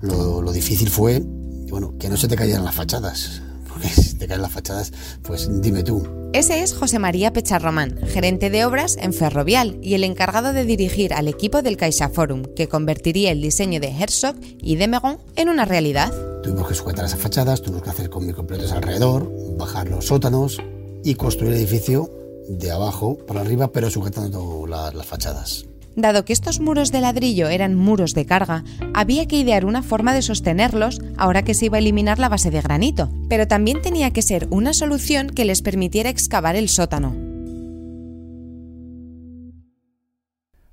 lo, 0.00 0.40
lo 0.40 0.52
difícil 0.52 0.88
fue 0.88 1.22
bueno, 1.68 1.98
que 1.98 2.08
no 2.08 2.16
se 2.16 2.28
te 2.28 2.36
cayeran 2.36 2.64
las 2.64 2.74
fachadas 2.74 3.42
porque 3.76 3.90
si 3.90 4.14
te 4.14 4.26
caen 4.26 4.40
las 4.40 4.52
fachadas, 4.52 4.90
pues 5.22 5.50
dime 5.60 5.82
tú. 5.82 6.02
Ese 6.32 6.62
es 6.62 6.72
José 6.72 6.98
María 6.98 7.34
Pecharromán, 7.34 7.98
gerente 8.06 8.48
de 8.48 8.64
obras 8.64 8.96
en 8.98 9.12
Ferrovial 9.12 9.78
y 9.82 9.92
el 9.92 10.02
encargado 10.02 10.54
de 10.54 10.64
dirigir 10.64 11.12
al 11.12 11.28
equipo 11.28 11.60
del 11.60 11.76
Caixa 11.76 12.08
Forum, 12.08 12.44
que 12.56 12.68
convertiría 12.68 13.32
el 13.32 13.42
diseño 13.42 13.78
de 13.78 13.88
Herzog 13.88 14.36
y 14.40 14.76
de 14.76 14.88
Megon 14.88 15.18
en 15.36 15.50
una 15.50 15.66
realidad. 15.66 16.10
Tuvimos 16.42 16.68
que 16.68 16.74
sujetar 16.74 17.04
esas 17.04 17.20
fachadas, 17.20 17.60
tuvimos 17.60 17.82
que 17.82 17.90
hacer 17.90 18.08
con 18.08 18.26
micropletos 18.26 18.72
alrededor, 18.72 19.30
bajar 19.58 19.90
los 19.90 20.06
sótanos 20.06 20.58
y 21.04 21.14
construir 21.16 21.52
el 21.52 21.58
edificio 21.58 22.10
de 22.48 22.70
abajo 22.70 23.18
para 23.26 23.42
arriba, 23.42 23.72
pero 23.72 23.90
sujetando 23.90 24.66
las 24.66 25.04
fachadas. 25.04 25.66
Dado 25.96 26.26
que 26.26 26.34
estos 26.34 26.60
muros 26.60 26.92
de 26.92 27.00
ladrillo 27.00 27.48
eran 27.48 27.74
muros 27.74 28.12
de 28.12 28.26
carga, 28.26 28.64
había 28.92 29.26
que 29.26 29.36
idear 29.36 29.64
una 29.64 29.82
forma 29.82 30.12
de 30.12 30.20
sostenerlos 30.20 31.00
ahora 31.16 31.42
que 31.42 31.54
se 31.54 31.66
iba 31.66 31.78
a 31.78 31.80
eliminar 31.80 32.18
la 32.18 32.28
base 32.28 32.50
de 32.50 32.60
granito, 32.60 33.10
pero 33.30 33.48
también 33.48 33.80
tenía 33.80 34.12
que 34.12 34.20
ser 34.20 34.46
una 34.50 34.74
solución 34.74 35.30
que 35.30 35.46
les 35.46 35.62
permitiera 35.62 36.10
excavar 36.10 36.54
el 36.54 36.68
sótano. 36.68 37.16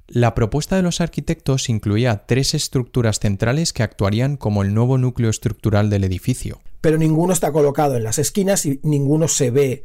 La 0.08 0.36
propuesta 0.36 0.76
de 0.76 0.84
los 0.84 1.00
arquitectos 1.00 1.70
incluía 1.70 2.26
tres 2.28 2.54
estructuras 2.54 3.20
centrales 3.20 3.72
que 3.72 3.82
actuarían 3.82 4.36
como 4.36 4.62
el 4.62 4.74
nuevo 4.74 4.98
núcleo 4.98 5.30
estructural 5.30 5.90
del 5.90 6.04
edificio. 6.04 6.60
Pero 6.82 6.98
ninguno 6.98 7.32
está 7.32 7.54
colocado 7.54 7.96
en 7.96 8.04
las 8.04 8.20
esquinas 8.20 8.66
y 8.66 8.82
ninguno 8.84 9.30
se 9.30 9.52
ve 9.52 9.84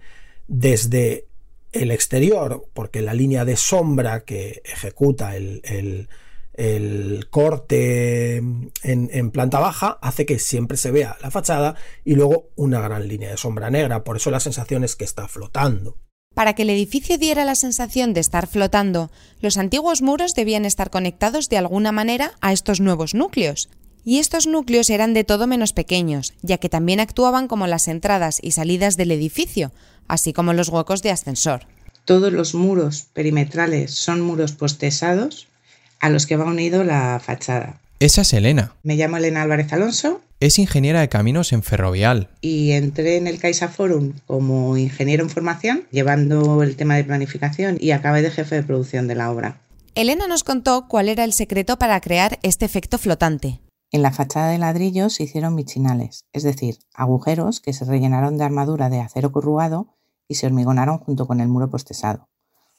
desde 0.48 1.27
el 1.72 1.90
exterior, 1.90 2.66
porque 2.74 3.02
la 3.02 3.14
línea 3.14 3.44
de 3.44 3.56
sombra 3.56 4.20
que 4.20 4.62
ejecuta 4.64 5.36
el, 5.36 6.08
corte 7.30 8.36
en, 8.36 8.72
en, 8.82 9.30
planta 9.30 9.60
baja 9.60 9.98
hace 10.02 10.26
que 10.26 10.38
siempre 10.38 10.76
se 10.76 10.90
vea 10.90 11.16
la 11.22 11.30
fachada 11.30 11.76
y 12.04 12.14
luego 12.14 12.50
una 12.56 12.80
gran 12.80 13.06
línea 13.06 13.30
de 13.30 13.36
sombra 13.36 13.70
negra. 13.70 14.02
Por 14.02 14.16
eso 14.16 14.30
la 14.30 14.40
sensación 14.40 14.82
es 14.84 14.96
que 14.96 15.04
está 15.04 15.28
flotando. 15.28 15.96
Para 16.34 16.54
que 16.54 16.62
el 16.62 16.70
edificio 16.70 17.18
diera 17.18 17.44
la 17.44 17.56
sensación 17.56 18.14
de 18.14 18.20
estar 18.20 18.46
flotando, 18.46 19.10
los 19.40 19.58
antiguos 19.58 20.02
muros 20.02 20.34
debían 20.34 20.64
estar 20.64 20.88
conectados 20.88 21.48
de 21.48 21.58
alguna 21.58 21.90
manera 21.90 22.32
a 22.40 22.52
estos 22.52 22.80
nuevos 22.80 23.14
núcleos. 23.14 23.68
Y 24.04 24.18
estos 24.18 24.46
núcleos 24.46 24.90
eran 24.90 25.14
de 25.14 25.24
todo 25.24 25.46
menos 25.46 25.72
pequeños, 25.72 26.34
ya 26.42 26.58
que 26.58 26.68
también 26.68 27.00
actuaban 27.00 27.48
como 27.48 27.66
las 27.66 27.88
entradas 27.88 28.38
y 28.42 28.52
salidas 28.52 28.96
del 28.96 29.10
edificio, 29.10 29.72
así 30.06 30.32
como 30.32 30.52
los 30.52 30.68
huecos 30.68 31.02
de 31.02 31.10
ascensor. 31.10 31.66
Todos 32.04 32.32
los 32.32 32.54
muros 32.54 33.06
perimetrales 33.12 33.92
son 33.92 34.20
muros 34.20 34.52
postesados 34.52 35.46
a 36.00 36.08
los 36.08 36.26
que 36.26 36.36
va 36.36 36.46
unido 36.46 36.84
la 36.84 37.20
fachada. 37.22 37.80
Esa 38.00 38.22
es 38.22 38.32
Elena. 38.32 38.74
Me 38.84 38.94
llamo 38.94 39.16
Elena 39.16 39.42
Álvarez 39.42 39.72
Alonso. 39.72 40.20
Es 40.40 40.60
ingeniera 40.60 41.00
de 41.00 41.08
caminos 41.08 41.52
en 41.52 41.64
Ferrovial. 41.64 42.28
Y 42.40 42.70
entré 42.70 43.16
en 43.16 43.26
el 43.26 43.40
Caixa 43.40 43.68
Forum 43.68 44.12
como 44.26 44.76
ingeniero 44.76 45.24
en 45.24 45.30
formación, 45.30 45.84
llevando 45.90 46.62
el 46.62 46.76
tema 46.76 46.94
de 46.94 47.02
planificación 47.02 47.76
y 47.80 47.90
acabé 47.90 48.22
de 48.22 48.30
jefe 48.30 48.54
de 48.54 48.62
producción 48.62 49.08
de 49.08 49.16
la 49.16 49.32
obra. 49.32 49.58
Elena 49.96 50.28
nos 50.28 50.44
contó 50.44 50.86
cuál 50.86 51.08
era 51.08 51.24
el 51.24 51.32
secreto 51.32 51.76
para 51.76 52.00
crear 52.00 52.38
este 52.44 52.64
efecto 52.64 52.98
flotante. 52.98 53.58
En 53.90 54.02
la 54.02 54.12
fachada 54.12 54.48
de 54.50 54.58
ladrillo 54.58 55.08
se 55.08 55.22
hicieron 55.22 55.54
michinales, 55.54 56.26
es 56.34 56.42
decir, 56.42 56.78
agujeros 56.92 57.60
que 57.60 57.72
se 57.72 57.86
rellenaron 57.86 58.36
de 58.36 58.44
armadura 58.44 58.90
de 58.90 59.00
acero 59.00 59.32
corrugado 59.32 59.94
y 60.28 60.34
se 60.34 60.46
hormigonaron 60.46 60.98
junto 60.98 61.26
con 61.26 61.40
el 61.40 61.48
muro 61.48 61.70
postesado, 61.70 62.28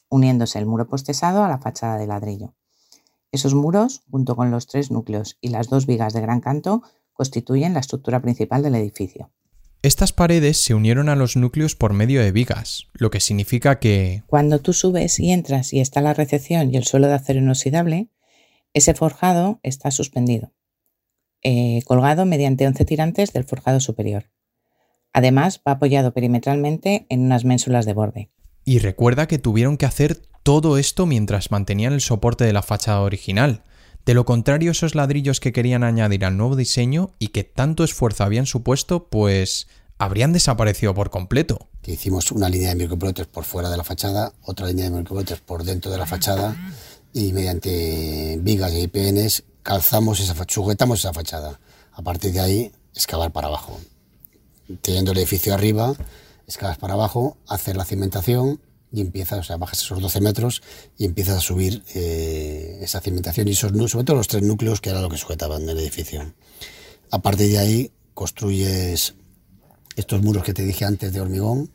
uniéndose 0.07 0.59
el 0.59 0.67
muro 0.67 0.87
postesado 0.87 1.43
a 1.43 1.49
la 1.49 1.57
fachada 1.57 1.97
de 1.97 2.05
ladrillo. 2.05 2.53
Esos 3.31 3.55
muros, 3.55 4.03
junto 4.11 4.35
con 4.35 4.51
los 4.51 4.67
tres 4.67 4.91
núcleos 4.91 5.37
y 5.41 5.49
las 5.49 5.67
dos 5.67 5.87
vigas 5.87 6.13
de 6.13 6.21
gran 6.21 6.41
canto, 6.41 6.83
constituyen 7.13 7.73
la 7.73 7.79
estructura 7.79 8.21
principal 8.21 8.61
del 8.61 8.75
edificio. 8.75 9.31
Estas 9.81 10.13
paredes 10.13 10.61
se 10.61 10.75
unieron 10.75 11.09
a 11.09 11.15
los 11.15 11.35
núcleos 11.35 11.75
por 11.75 11.93
medio 11.93 12.21
de 12.21 12.31
vigas, 12.31 12.87
lo 12.93 13.09
que 13.09 13.19
significa 13.19 13.79
que... 13.79 14.23
Cuando 14.27 14.59
tú 14.59 14.73
subes 14.73 15.19
y 15.19 15.31
entras 15.31 15.73
y 15.73 15.79
está 15.79 16.01
la 16.01 16.13
recepción 16.13 16.71
y 16.71 16.77
el 16.77 16.83
suelo 16.83 17.07
de 17.07 17.13
acero 17.13 17.39
inoxidable, 17.39 18.09
ese 18.73 18.93
forjado 18.93 19.59
está 19.63 19.89
suspendido. 19.89 20.51
Eh, 21.43 21.81
colgado 21.85 22.25
mediante 22.25 22.67
11 22.67 22.85
tirantes 22.85 23.33
del 23.33 23.45
forjado 23.45 23.79
superior. 23.79 24.29
Además, 25.13 25.61
va 25.67 25.73
apoyado 25.73 26.13
perimetralmente 26.13 27.05
en 27.09 27.21
unas 27.21 27.45
ménsulas 27.45 27.85
de 27.85 27.93
borde. 27.93 28.29
Y 28.65 28.79
recuerda 28.79 29.27
que 29.27 29.39
tuvieron 29.39 29.77
que 29.77 29.85
hacer 29.85 30.21
todo 30.43 30.77
esto 30.77 31.05
mientras 31.05 31.51
mantenían 31.51 31.93
el 31.93 32.01
soporte 32.01 32.43
de 32.43 32.53
la 32.53 32.61
fachada 32.61 33.01
original. 33.01 33.63
De 34.05 34.13
lo 34.13 34.25
contrario, 34.25 34.71
esos 34.71 34.95
ladrillos 34.95 35.39
que 35.39 35.51
querían 35.51 35.83
añadir 35.83 36.25
al 36.25 36.37
nuevo 36.37 36.55
diseño 36.55 37.11
y 37.19 37.29
que 37.29 37.43
tanto 37.43 37.83
esfuerzo 37.83 38.23
habían 38.23 38.45
supuesto, 38.45 39.07
pues 39.09 39.67
habrían 39.97 40.33
desaparecido 40.33 40.93
por 40.93 41.09
completo. 41.09 41.69
hicimos 41.85 42.31
una 42.31 42.49
línea 42.49 42.69
de 42.69 42.75
microplotes 42.75 43.27
por 43.27 43.43
fuera 43.43 43.69
de 43.69 43.77
la 43.77 43.83
fachada, 43.83 44.33
otra 44.43 44.67
línea 44.67 44.85
de 44.85 44.91
microplotes 44.91 45.39
por 45.39 45.63
dentro 45.63 45.91
de 45.91 45.97
la 45.97 46.05
fachada 46.05 46.55
y 47.13 47.33
mediante 47.33 48.37
vigas 48.41 48.71
y 48.73 48.81
IPNs 48.83 49.43
calzamos 49.69 50.19
esa, 50.19 50.33
sujetamos 50.47 50.97
esa 50.97 51.13
fachada. 51.13 51.59
A 51.93 52.01
partir 52.01 52.33
de 52.33 52.39
ahí, 52.39 52.71
excavar 52.95 53.31
para 53.31 53.49
abajo. 53.49 53.79
Teniendo 54.81 55.11
el 55.11 55.19
edificio 55.19 55.53
arriba, 55.53 55.93
excavas 56.47 56.79
para 56.79 56.95
abajo, 56.95 57.37
haces 57.47 57.77
la 57.77 57.85
cimentación 57.85 58.59
y 58.91 59.01
empiezas, 59.01 59.37
o 59.37 59.43
sea, 59.43 59.57
bajas 59.57 59.83
esos 59.83 60.01
12 60.01 60.21
metros 60.21 60.63
y 60.97 61.05
empiezas 61.05 61.37
a 61.37 61.41
subir 61.41 61.83
eh, 61.93 62.79
esa 62.81 62.99
cimentación 62.99 63.47
y 63.47 63.51
esos, 63.51 63.71
sobre 63.91 64.05
todo 64.05 64.15
los 64.17 64.27
tres 64.27 64.41
núcleos 64.41 64.81
que 64.81 64.89
era 64.89 65.01
lo 65.01 65.09
que 65.09 65.17
sujetaban 65.17 65.69
el 65.69 65.77
edificio. 65.77 66.33
A 67.11 67.21
partir 67.21 67.49
de 67.51 67.59
ahí 67.59 67.91
construyes 68.15 69.13
estos 69.95 70.19
muros 70.23 70.43
que 70.43 70.55
te 70.55 70.63
dije 70.63 70.85
antes 70.85 71.13
de 71.13 71.21
hormigón, 71.21 71.69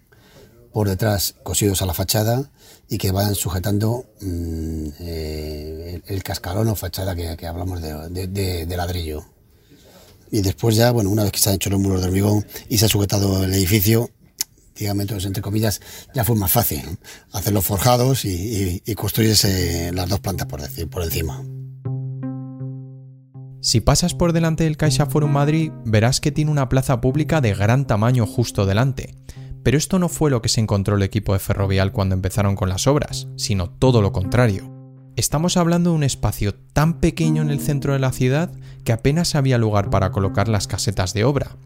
por 0.75 0.89
detrás 0.89 1.37
cosidos 1.45 1.83
a 1.83 1.87
la 1.87 1.95
fachada 1.95 2.51
y 2.89 2.99
que 2.99 3.13
van 3.13 3.37
sujetando 3.37 4.07
mm, 4.21 4.87
eh, 4.99 6.03
el, 6.05 6.23
cascarón 6.25 6.67
o 6.67 6.75
fachada 6.75 7.15
que, 7.15 7.47
hablamos 7.47 7.81
de, 7.81 8.67
ladrillo. 8.77 9.25
Y 10.33 10.41
después 10.41 10.75
ya, 10.75 10.91
bueno, 10.91 11.11
una 11.11 11.23
vez 11.23 11.31
que 11.31 11.39
se 11.39 11.49
han 11.49 11.55
hecho 11.55 11.71
los 11.71 11.79
muros 11.79 12.01
de 12.01 12.09
hormigón 12.09 12.45
y 12.69 12.79
se 12.79 12.87
ha 12.87 12.89
sujetado 12.89 13.45
el 13.45 13.55
edificio, 13.55 14.11
digamos, 14.75 15.25
entre 15.25 15.41
comillas, 15.41 15.81
ya 16.13 16.25
fue 16.25 16.35
más 16.35 16.51
fácil 16.51 16.99
hacer 17.31 17.53
los 17.53 17.65
forjados 17.65 18.25
y, 18.25 18.83
y, 18.85 18.95
construirse 18.97 19.93
las 19.93 20.09
dos 20.09 20.19
plantas 20.19 20.49
por, 20.49 20.61
por 20.91 21.05
encima. 21.05 21.41
Si 23.61 23.81
pasas 23.81 24.15
por 24.15 24.33
delante 24.33 24.65
del 24.65 24.77
Caixa 24.77 25.07
Forum 25.07 25.31
Madrid, 25.31 25.71
verás 25.85 26.21
que 26.21 26.33
tiene 26.33 26.51
una 26.51 26.69
plaza 26.69 27.01
pública 27.01 27.41
de 27.41 27.55
gran 27.55 27.87
tamaño 27.87 28.27
justo 28.27 28.67
delante. 28.67 29.15
Pero 29.65 29.79
esto 29.79 29.99
no 29.99 30.09
fue 30.09 30.31
lo 30.31 30.43
que 30.43 30.51
se 30.51 30.61
encontró 30.61 30.95
el 30.95 31.03
equipo 31.03 31.33
de 31.33 31.39
Ferrovial 31.41 31.91
cuando 31.91 32.15
empezaron 32.15 32.55
con 32.55 32.69
las 32.69 32.87
obras, 32.87 33.29
sino 33.37 33.71
todo 33.71 34.03
lo 34.03 34.13
contrario. 34.13 34.71
Estamos 35.17 35.57
hablando 35.57 35.91
de 35.91 35.97
un 35.97 36.05
espacio 36.05 36.55
tan 36.55 37.01
pequeño 37.01 37.41
en 37.41 37.51
el 37.51 37.61
centro 37.61 37.95
de 37.95 37.99
la 37.99 38.13
ciudad 38.13 38.53
que 38.85 38.93
apenas 38.93 39.35
había 39.35 39.57
lugar 39.57 39.89
para 39.89 40.13
colocar 40.13 40.49
las 40.49 40.67
casetas 40.67 41.15
de 41.15 41.25
obra. 41.25 41.57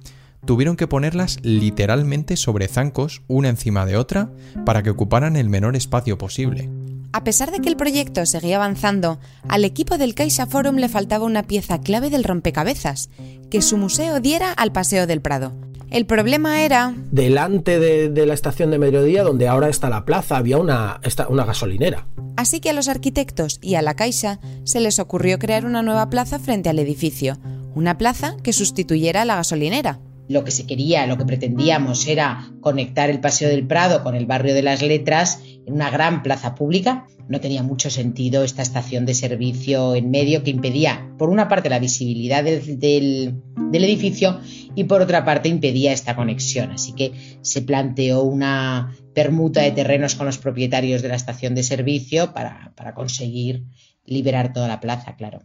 Tuvieron 0.46 0.76
que 0.76 0.86
ponerlas 0.86 1.38
literalmente 1.42 2.36
sobre 2.36 2.68
zancos, 2.68 3.22
una 3.26 3.48
encima 3.48 3.84
de 3.84 3.96
otra, 3.96 4.30
para 4.64 4.84
que 4.84 4.90
ocuparan 4.90 5.34
el 5.34 5.48
menor 5.48 5.74
espacio 5.74 6.18
posible. 6.18 6.70
A 7.12 7.24
pesar 7.24 7.50
de 7.50 7.58
que 7.58 7.68
el 7.68 7.76
proyecto 7.76 8.26
seguía 8.26 8.56
avanzando, 8.56 9.18
al 9.48 9.64
equipo 9.64 9.98
del 9.98 10.14
Caixa 10.14 10.46
Forum 10.46 10.76
le 10.76 10.88
faltaba 10.88 11.24
una 11.24 11.42
pieza 11.42 11.80
clave 11.80 12.10
del 12.10 12.22
rompecabezas, 12.22 13.10
que 13.50 13.60
su 13.60 13.76
museo 13.76 14.20
diera 14.20 14.52
al 14.52 14.70
Paseo 14.70 15.06
del 15.08 15.20
Prado. 15.22 15.67
El 15.90 16.04
problema 16.04 16.62
era... 16.62 16.94
Delante 17.10 17.78
de, 17.78 18.26
la 18.26 18.34
estación 18.34 18.70
de 18.70 18.78
mediodía, 18.78 19.22
donde 19.22 19.48
ahora 19.48 19.68
está 19.68 19.88
la 19.88 20.04
plaza, 20.04 20.36
había 20.36 20.58
una, 20.58 21.00
una 21.28 21.44
gasolinera. 21.44 22.06
Así 22.36 22.60
que 22.60 22.70
a 22.70 22.72
los 22.74 22.88
arquitectos 22.88 23.58
y 23.62 23.74
a 23.74 23.82
la 23.82 23.94
Caixa 23.94 24.38
se 24.64 24.80
les 24.80 24.98
ocurrió 24.98 25.38
crear 25.38 25.64
una 25.64 25.82
nueva 25.82 26.10
plaza 26.10 26.38
frente 26.38 26.68
al 26.68 26.78
edificio, 26.78 27.38
una 27.74 27.96
plaza 27.96 28.36
que 28.42 28.52
sustituyera 28.52 29.22
a 29.22 29.24
la 29.24 29.36
gasolinera. 29.36 29.98
Lo 30.28 30.44
que 30.44 30.50
se 30.50 30.66
quería, 30.66 31.06
lo 31.06 31.16
que 31.16 31.24
pretendíamos 31.24 32.06
era 32.06 32.52
conectar 32.60 33.10
el 33.10 33.20
Paseo 33.20 33.48
del 33.48 33.66
Prado 33.66 34.02
con 34.02 34.14
el 34.14 34.26
barrio 34.26 34.54
de 34.54 34.62
las 34.62 34.82
Letras 34.82 35.40
en 35.66 35.74
una 35.74 35.90
gran 35.90 36.22
plaza 36.22 36.54
pública. 36.54 37.06
No 37.28 37.40
tenía 37.40 37.62
mucho 37.62 37.90
sentido 37.90 38.44
esta 38.44 38.62
estación 38.62 39.06
de 39.06 39.14
servicio 39.14 39.94
en 39.94 40.10
medio 40.10 40.42
que 40.42 40.50
impedía, 40.50 41.10
por 41.18 41.30
una 41.30 41.48
parte, 41.48 41.68
la 41.68 41.78
visibilidad 41.78 42.44
del, 42.44 43.42
edificio 43.72 44.40
y 44.74 44.84
por 44.84 45.02
otra 45.02 45.24
parte 45.24 45.48
impedía 45.48 45.92
esta 45.92 46.16
conexión. 46.16 46.70
Así 46.70 46.92
que 46.92 47.12
se 47.42 47.62
planteó 47.62 48.22
una 48.22 48.94
permuta 49.14 49.62
de 49.62 49.72
terrenos 49.72 50.14
con 50.14 50.26
los 50.26 50.38
propietarios 50.38 51.02
de 51.02 51.08
la 51.08 51.16
estación 51.16 51.54
de 51.54 51.62
servicio 51.62 52.32
para 52.32 52.94
conseguir 52.94 53.64
liberar 54.04 54.52
toda 54.52 54.68
la 54.68 54.80
plaza, 54.80 55.16
claro. 55.16 55.42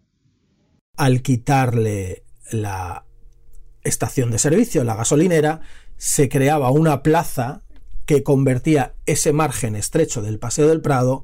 Al 0.95 1.21
quitarle 1.21 2.23
la 2.51 3.05
estación 3.83 4.31
de 4.31 4.39
servicio, 4.39 4.83
la 4.83 4.95
gasolinera, 4.95 5.61
se 5.97 6.29
creaba 6.29 6.71
una 6.71 7.03
plaza 7.03 7.61
que 8.05 8.23
convertía 8.23 8.95
ese 9.05 9.33
margen 9.33 9.75
estrecho 9.75 10.21
del 10.21 10.39
Paseo 10.39 10.67
del 10.67 10.81
Prado 10.81 11.23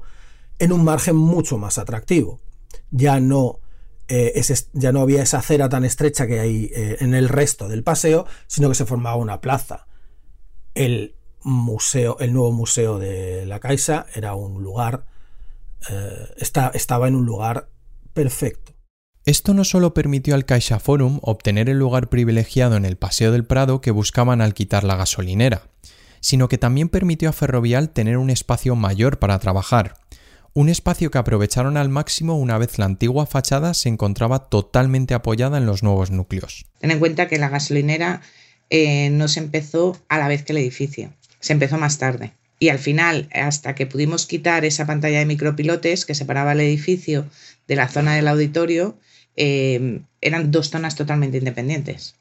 en 0.58 0.72
un 0.72 0.84
margen 0.84 1.16
mucho 1.16 1.58
más 1.58 1.78
atractivo. 1.78 2.40
Ya 2.90 3.20
no, 3.20 3.60
eh, 4.08 4.40
ya 4.72 4.92
no 4.92 5.00
había 5.00 5.22
esa 5.22 5.38
acera 5.38 5.68
tan 5.68 5.84
estrecha 5.84 6.26
que 6.26 6.40
hay 6.40 6.70
eh, 6.74 6.98
en 7.00 7.14
el 7.14 7.28
resto 7.28 7.68
del 7.68 7.82
paseo, 7.82 8.26
sino 8.46 8.68
que 8.68 8.74
se 8.74 8.86
formaba 8.86 9.16
una 9.16 9.40
plaza. 9.40 9.86
El 10.74 11.16
museo, 11.42 12.18
el 12.20 12.32
nuevo 12.32 12.52
museo 12.52 12.98
de 12.98 13.46
la 13.46 13.60
Caixa 13.60 14.06
era 14.14 14.34
un 14.34 14.62
lugar, 14.62 15.06
eh, 15.88 16.34
estaba 16.72 17.08
en 17.08 17.14
un 17.14 17.26
lugar 17.26 17.68
perfecto. 18.12 18.72
Esto 19.30 19.54
no 19.54 19.62
solo 19.62 19.94
permitió 19.94 20.34
al 20.34 20.44
CaixaForum 20.44 21.20
obtener 21.22 21.68
el 21.68 21.78
lugar 21.78 22.08
privilegiado 22.08 22.76
en 22.76 22.84
el 22.84 22.96
Paseo 22.96 23.30
del 23.30 23.44
Prado 23.44 23.80
que 23.80 23.92
buscaban 23.92 24.40
al 24.40 24.54
quitar 24.54 24.82
la 24.82 24.96
gasolinera, 24.96 25.68
sino 26.18 26.48
que 26.48 26.58
también 26.58 26.88
permitió 26.88 27.28
a 27.28 27.32
Ferrovial 27.32 27.90
tener 27.90 28.16
un 28.16 28.28
espacio 28.28 28.74
mayor 28.74 29.20
para 29.20 29.38
trabajar, 29.38 29.94
un 30.52 30.68
espacio 30.68 31.12
que 31.12 31.18
aprovecharon 31.18 31.76
al 31.76 31.88
máximo 31.88 32.36
una 32.36 32.58
vez 32.58 32.76
la 32.80 32.86
antigua 32.86 33.24
fachada 33.24 33.72
se 33.72 33.88
encontraba 33.88 34.48
totalmente 34.48 35.14
apoyada 35.14 35.58
en 35.58 35.66
los 35.66 35.84
nuevos 35.84 36.10
núcleos. 36.10 36.66
Ten 36.80 36.90
en 36.90 36.98
cuenta 36.98 37.28
que 37.28 37.38
la 37.38 37.50
gasolinera 37.50 38.22
eh, 38.68 39.10
no 39.10 39.28
se 39.28 39.38
empezó 39.38 39.96
a 40.08 40.18
la 40.18 40.26
vez 40.26 40.42
que 40.42 40.54
el 40.54 40.58
edificio, 40.58 41.12
se 41.38 41.52
empezó 41.52 41.78
más 41.78 41.98
tarde. 41.98 42.32
Y 42.58 42.70
al 42.70 42.80
final, 42.80 43.28
hasta 43.32 43.76
que 43.76 43.86
pudimos 43.86 44.26
quitar 44.26 44.64
esa 44.64 44.88
pantalla 44.88 45.20
de 45.20 45.26
micropilotes 45.26 46.04
que 46.04 46.16
separaba 46.16 46.50
el 46.50 46.60
edificio 46.60 47.26
de 47.68 47.76
la 47.76 47.86
zona 47.86 48.16
del 48.16 48.26
auditorio, 48.26 48.98
eh, 49.36 50.02
eran 50.20 50.50
dos 50.50 50.70
zonas 50.70 50.96
totalmente 50.96 51.38
independientes. 51.38 52.16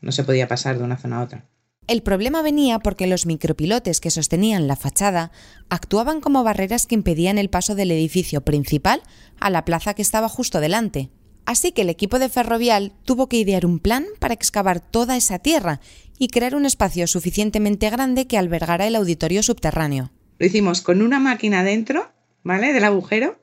No 0.00 0.12
se 0.12 0.24
podía 0.24 0.48
pasar 0.48 0.78
de 0.78 0.84
una 0.84 0.96
zona 0.96 1.18
a 1.18 1.22
otra. 1.22 1.44
El 1.86 2.02
problema 2.02 2.40
venía 2.40 2.78
porque 2.78 3.06
los 3.06 3.26
micropilotes 3.26 4.00
que 4.00 4.10
sostenían 4.10 4.66
la 4.66 4.76
fachada 4.76 5.32
actuaban 5.68 6.20
como 6.20 6.42
barreras 6.42 6.86
que 6.86 6.94
impedían 6.94 7.36
el 7.36 7.50
paso 7.50 7.74
del 7.74 7.90
edificio 7.90 8.40
principal 8.40 9.02
a 9.38 9.50
la 9.50 9.66
plaza 9.66 9.92
que 9.92 10.00
estaba 10.00 10.30
justo 10.30 10.60
delante. 10.60 11.10
Así 11.44 11.72
que 11.72 11.82
el 11.82 11.90
equipo 11.90 12.18
de 12.18 12.30
Ferrovial 12.30 12.94
tuvo 13.04 13.28
que 13.28 13.36
idear 13.36 13.66
un 13.66 13.80
plan 13.80 14.06
para 14.18 14.32
excavar 14.32 14.80
toda 14.80 15.18
esa 15.18 15.38
tierra 15.38 15.80
y 16.18 16.28
crear 16.28 16.54
un 16.54 16.64
espacio 16.64 17.06
suficientemente 17.06 17.90
grande 17.90 18.26
que 18.26 18.38
albergara 18.38 18.86
el 18.86 18.96
auditorio 18.96 19.42
subterráneo. 19.42 20.10
Lo 20.38 20.46
hicimos 20.46 20.80
con 20.80 21.02
una 21.02 21.20
máquina 21.20 21.62
dentro, 21.62 22.10
¿vale? 22.42 22.72
Del 22.72 22.84
agujero 22.84 23.38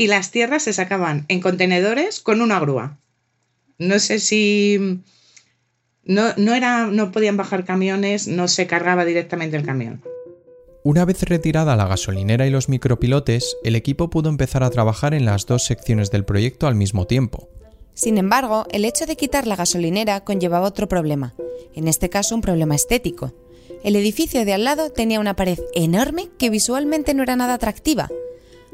y 0.00 0.06
las 0.06 0.30
tierras 0.30 0.62
se 0.62 0.72
sacaban 0.72 1.26
en 1.28 1.40
contenedores 1.40 2.20
con 2.20 2.40
una 2.40 2.58
grúa. 2.58 2.96
No 3.76 3.98
sé 3.98 4.18
si 4.18 5.02
no, 6.04 6.32
no, 6.38 6.54
era, 6.54 6.86
no 6.86 7.12
podían 7.12 7.36
bajar 7.36 7.66
camiones, 7.66 8.26
no 8.26 8.48
se 8.48 8.66
cargaba 8.66 9.04
directamente 9.04 9.58
el 9.58 9.62
camión. 9.62 10.00
Una 10.84 11.04
vez 11.04 11.22
retirada 11.24 11.76
la 11.76 11.86
gasolinera 11.86 12.46
y 12.46 12.50
los 12.50 12.70
micropilotes, 12.70 13.58
el 13.62 13.76
equipo 13.76 14.08
pudo 14.08 14.30
empezar 14.30 14.62
a 14.62 14.70
trabajar 14.70 15.12
en 15.12 15.26
las 15.26 15.44
dos 15.44 15.66
secciones 15.66 16.10
del 16.10 16.24
proyecto 16.24 16.66
al 16.66 16.76
mismo 16.76 17.06
tiempo. 17.06 17.50
Sin 17.92 18.16
embargo, 18.16 18.64
el 18.70 18.86
hecho 18.86 19.04
de 19.04 19.16
quitar 19.16 19.46
la 19.46 19.56
gasolinera 19.56 20.24
conllevaba 20.24 20.66
otro 20.66 20.88
problema, 20.88 21.34
en 21.74 21.88
este 21.88 22.08
caso 22.08 22.34
un 22.34 22.40
problema 22.40 22.74
estético. 22.74 23.34
El 23.84 23.96
edificio 23.96 24.46
de 24.46 24.54
al 24.54 24.64
lado 24.64 24.92
tenía 24.92 25.20
una 25.20 25.36
pared 25.36 25.58
enorme 25.74 26.30
que 26.38 26.48
visualmente 26.48 27.12
no 27.12 27.22
era 27.22 27.36
nada 27.36 27.52
atractiva, 27.52 28.08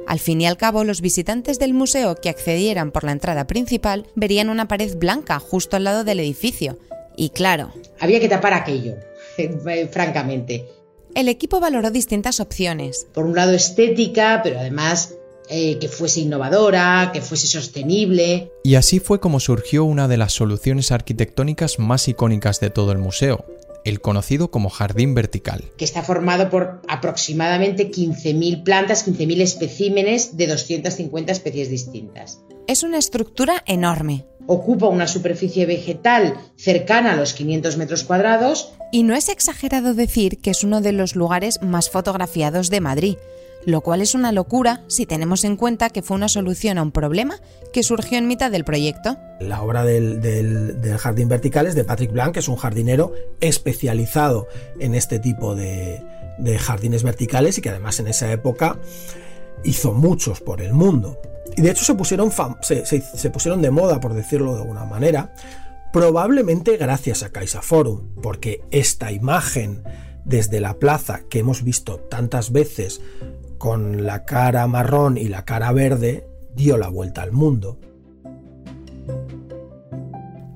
al 0.07 0.19
fin 0.19 0.41
y 0.41 0.47
al 0.47 0.57
cabo, 0.57 0.85
los 0.85 1.01
visitantes 1.01 1.59
del 1.59 1.75
museo 1.75 2.15
que 2.17 2.29
accedieran 2.29 2.93
por 2.93 3.05
la 3.05 3.13
entrada 3.13 3.47
principal 3.47 4.07
verían 4.15 4.51
una 4.51 4.69
pared 4.69 4.97
blanca 4.97 5.39
justo 5.39 5.77
al 5.77 5.85
lado 5.85 6.05
del 6.05 6.21
edificio. 6.21 6.79
Y 7.17 7.31
claro. 7.31 7.73
Había 7.99 8.21
que 8.21 8.29
tapar 8.29 8.55
aquello, 8.55 8.97
eh, 9.39 9.89
francamente. 9.93 10.69
El 11.15 11.29
equipo 11.29 11.61
valoró 11.61 11.91
distintas 11.91 12.41
opciones. 12.41 13.07
Por 13.15 13.25
un 13.25 13.35
lado 13.35 13.53
estética, 13.53 14.41
pero 14.45 14.61
además 14.61 15.15
eh, 15.49 15.79
que 15.79 15.89
fuese 15.89 16.21
innovadora, 16.21 17.11
que 17.13 17.21
fuese 17.21 17.47
sostenible. 17.47 18.51
Y 18.65 18.75
así 18.75 19.01
fue 19.01 19.21
como 19.21 19.39
surgió 19.39 19.85
una 19.85 20.09
de 20.09 20.17
las 20.17 20.33
soluciones 20.33 20.93
arquitectónicas 20.93 21.79
más 21.79 22.09
icónicas 22.09 22.59
de 22.61 22.71
todo 22.71 22.93
el 22.93 22.99
museo, 22.99 23.47
el 23.87 24.01
conocido 24.01 24.51
como 24.51 24.69
jardín 24.69 25.15
vertical. 25.15 25.65
Que 25.79 25.85
está 25.85 26.03
formado 26.03 26.51
por 26.51 26.83
aproximadamente 26.89 27.91
15.000 27.91 28.65
plantas, 28.65 29.07
15.000 29.07 29.41
especímenes 29.41 30.37
de 30.37 30.49
250 30.49 31.33
especies 31.33 31.71
distintas. 31.71 32.43
Es 32.67 32.83
una 32.83 32.99
estructura 32.99 33.63
enorme. 33.65 34.27
Ocupa 34.49 34.89
una 34.89 35.07
superficie 35.07 35.67
vegetal 35.67 36.37
cercana 36.57 37.13
a 37.13 37.17
los 37.17 37.33
500 37.33 37.77
metros 37.77 38.03
cuadrados. 38.03 38.73
Y 38.91 39.05
no 39.05 39.15
es 39.15 39.29
exagerado 39.29 39.95
decir 39.95 40.39
que 40.39 40.51
es 40.51 40.65
uno 40.65 40.81
de 40.81 40.93
los 40.93 41.15
lugares 41.15 41.63
más 41.63 41.89
fotografiados 41.89 42.71
de 42.71 42.81
Madrid 42.81 43.17
lo 43.67 43.81
cual 43.81 44.01
es 44.01 44.15
una 44.15 44.33
locura 44.33 44.85
si 44.87 45.07
tenemos 45.07 45.45
en 45.45 45.57
cuenta 45.57 45.91
que 45.91 46.01
fue 46.01 46.17
una 46.17 46.29
solución 46.29 46.79
a 46.79 46.83
un 46.83 46.93
problema 46.93 47.41
que 47.73 47.83
surgió 47.83 48.17
en 48.17 48.29
mitad 48.29 48.51
del 48.51 48.65
proyecto. 48.65 49.19
La 49.41 49.61
obra 49.61 49.85
del, 49.85 50.71
jardín 50.99 51.29
vertical 51.29 51.67
es 51.67 51.75
de 51.75 51.85
Patrick 51.85 52.13
Blanc, 52.13 52.33
que 52.33 52.39
es 52.39 52.49
un 52.49 52.57
jardinero 52.57 53.13
especializado 53.41 54.47
en 54.79 54.95
este 54.95 55.19
tipo 55.19 55.57
de, 55.57 56.01
jardines 56.59 57.03
verticales 57.03 57.59
y 57.59 57.61
que 57.61 57.71
además 57.71 57.99
en 57.99 58.07
esa 58.07 58.31
época 58.31 58.79
hizo 59.65 59.93
muchos 59.93 60.41
por 60.41 60.63
el 60.63 60.73
mundo. 60.73 61.21
Y 61.57 61.63
de 61.63 61.73
hecho 61.73 61.85
se 61.85 61.97
pusieron, 61.97 62.31
se, 62.63 63.31
pusieron 63.31 63.63
de 63.63 63.71
moda, 63.73 63.99
por 63.99 64.15
decirlo 64.15 64.55
de 64.55 64.61
alguna 64.61 64.85
manera, 64.85 65.35
probablemente 65.93 66.77
gracias 66.77 67.25
a 67.25 67.31
Caixa 67.31 67.63
Forum, 67.63 68.15
porque 68.23 68.63
esta 68.71 69.11
imagen 69.11 69.83
desde 70.25 70.61
la 70.61 70.79
plaza 70.79 71.23
que 71.29 71.41
hemos 71.41 71.65
visto 71.65 71.99
tantas 71.99 72.53
veces 72.53 73.01
con 73.59 74.07
la 74.07 74.25
cara 74.25 74.67
marrón 74.67 75.17
y 75.17 75.29
la 75.29 75.45
cara 75.45 75.73
verde, 75.73 76.27
dio 76.55 76.77
la 76.77 76.89
vuelta 76.89 77.23
al 77.23 77.33
mundo. 77.33 77.79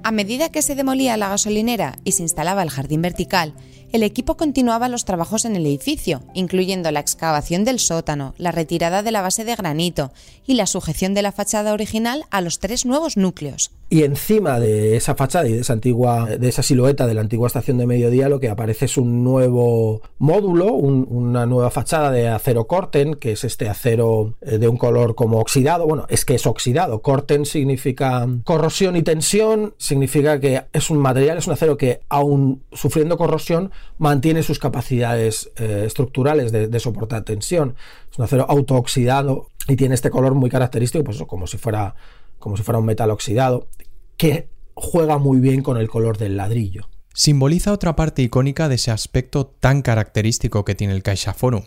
A 0.02 0.12
medida 0.12 0.50
que 0.50 0.62
se 0.62 0.74
demolía 0.74 1.16
la 1.16 1.28
gasolinera 1.28 1.96
y 2.04 2.12
se 2.12 2.22
instalaba 2.22 2.62
el 2.62 2.70
jardín 2.70 3.02
vertical, 3.02 3.54
el 3.92 4.02
equipo 4.02 4.36
continuaba 4.36 4.88
los 4.88 5.04
trabajos 5.04 5.44
en 5.44 5.56
el 5.56 5.66
edificio, 5.66 6.22
incluyendo 6.32 6.90
la 6.90 7.00
excavación 7.00 7.64
del 7.64 7.78
sótano, 7.78 8.34
la 8.38 8.52
retirada 8.52 9.02
de 9.02 9.10
la 9.10 9.20
base 9.20 9.44
de 9.44 9.56
granito 9.56 10.12
y 10.46 10.54
la 10.54 10.66
sujeción 10.66 11.12
de 11.12 11.22
la 11.22 11.32
fachada 11.32 11.72
original 11.72 12.24
a 12.30 12.40
los 12.40 12.60
tres 12.60 12.86
nuevos 12.86 13.16
núcleos. 13.16 13.72
Y 13.92 14.04
encima 14.04 14.60
de 14.60 14.96
esa 14.96 15.16
fachada 15.16 15.48
y 15.48 15.54
de 15.54 15.60
esa 15.62 15.72
antigua, 15.72 16.26
de 16.26 16.48
esa 16.48 16.62
silueta 16.62 17.08
de 17.08 17.14
la 17.14 17.22
antigua 17.22 17.48
estación 17.48 17.76
de 17.76 17.88
mediodía, 17.88 18.28
lo 18.28 18.38
que 18.38 18.48
aparece 18.48 18.84
es 18.84 18.96
un 18.96 19.24
nuevo 19.24 20.00
módulo, 20.18 20.66
una 20.66 21.44
nueva 21.44 21.72
fachada 21.72 22.12
de 22.12 22.28
acero 22.28 22.68
corten, 22.68 23.16
que 23.16 23.32
es 23.32 23.42
este 23.42 23.68
acero 23.68 24.34
eh, 24.42 24.58
de 24.58 24.68
un 24.68 24.76
color 24.76 25.16
como 25.16 25.40
oxidado. 25.40 25.88
Bueno, 25.88 26.06
es 26.08 26.24
que 26.24 26.36
es 26.36 26.46
oxidado. 26.46 27.02
Corten 27.02 27.44
significa 27.44 28.28
corrosión 28.44 28.94
y 28.94 29.02
tensión, 29.02 29.74
significa 29.76 30.38
que 30.38 30.62
es 30.72 30.88
un 30.88 30.98
material, 30.98 31.38
es 31.38 31.48
un 31.48 31.54
acero 31.54 31.76
que 31.76 32.02
aún 32.08 32.62
sufriendo 32.70 33.18
corrosión 33.18 33.72
mantiene 33.98 34.44
sus 34.44 34.60
capacidades 34.60 35.50
eh, 35.56 35.82
estructurales 35.84 36.52
de, 36.52 36.78
soportar 36.78 37.24
tensión. 37.24 37.74
Es 38.12 38.18
un 38.20 38.24
acero 38.24 38.46
autooxidado 38.48 39.48
y 39.66 39.74
tiene 39.74 39.96
este 39.96 40.10
color 40.10 40.34
muy 40.34 40.48
característico, 40.48 41.02
pues 41.02 41.20
como 41.26 41.48
si 41.48 41.58
fuera 41.58 41.96
como 42.40 42.56
si 42.56 42.64
fuera 42.64 42.80
un 42.80 42.86
metal 42.86 43.10
oxidado, 43.10 43.68
que 44.16 44.48
juega 44.74 45.18
muy 45.18 45.38
bien 45.38 45.62
con 45.62 45.76
el 45.76 45.88
color 45.88 46.18
del 46.18 46.36
ladrillo. 46.36 46.88
Simboliza 47.14 47.72
otra 47.72 47.94
parte 47.94 48.22
icónica 48.22 48.68
de 48.68 48.74
ese 48.76 48.90
aspecto 48.90 49.46
tan 49.46 49.82
característico 49.82 50.64
que 50.64 50.74
tiene 50.74 50.94
el 50.94 51.02
CaixaForum. 51.02 51.64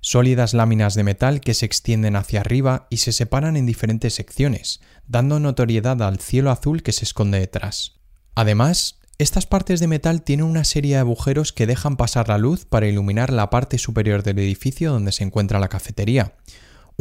Sólidas 0.00 0.54
láminas 0.54 0.94
de 0.94 1.04
metal 1.04 1.40
que 1.40 1.54
se 1.54 1.66
extienden 1.66 2.16
hacia 2.16 2.40
arriba 2.40 2.86
y 2.90 2.98
se 2.98 3.12
separan 3.12 3.56
en 3.56 3.66
diferentes 3.66 4.14
secciones, 4.14 4.80
dando 5.06 5.38
notoriedad 5.38 6.00
al 6.02 6.18
cielo 6.18 6.50
azul 6.50 6.82
que 6.82 6.92
se 6.92 7.04
esconde 7.04 7.38
detrás. 7.38 8.00
Además, 8.34 9.00
estas 9.18 9.46
partes 9.46 9.78
de 9.78 9.86
metal 9.86 10.22
tienen 10.22 10.46
una 10.46 10.64
serie 10.64 10.94
de 10.94 11.00
agujeros 11.00 11.52
que 11.52 11.66
dejan 11.66 11.96
pasar 11.96 12.28
la 12.28 12.38
luz 12.38 12.64
para 12.64 12.88
iluminar 12.88 13.32
la 13.32 13.50
parte 13.50 13.78
superior 13.78 14.22
del 14.22 14.40
edificio 14.40 14.90
donde 14.90 15.12
se 15.12 15.22
encuentra 15.22 15.60
la 15.60 15.68
cafetería, 15.68 16.34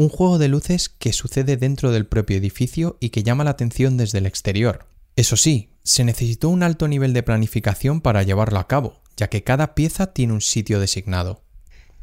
un 0.02 0.10
juego 0.10 0.40
de 0.40 0.48
luces 0.48 0.90
que 0.90 1.14
sucede 1.14 1.58
dentro 1.58 1.92
del 1.92 2.08
propio 2.08 2.38
edificio 2.38 2.98
y 3.00 3.10
que 3.10 3.24
llama 3.24 3.44
la 3.44 3.52
atención 3.52 3.98
desde 3.98 4.18
el 4.18 4.26
exterior. 4.26 4.86
Eso 5.16 5.38
sí, 5.38 5.70
se 5.84 6.04
necesitó 6.04 6.50
un 6.50 6.64
alto 6.64 6.88
nivel 6.88 7.14
de 7.14 7.22
planificación 7.22 8.02
para 8.02 8.24
llevarlo 8.24 8.58
a 8.60 8.68
cabo, 8.68 9.00
ya 9.16 9.28
que 9.28 9.44
cada 9.44 9.76
pieza 9.76 10.12
tiene 10.12 10.34
un 10.34 10.42
sitio 10.42 10.80
designado. 10.80 11.44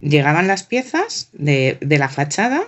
Llegaban 0.00 0.46
las 0.46 0.62
piezas 0.62 1.28
de, 1.32 1.78
la 1.80 2.08
fachada, 2.08 2.62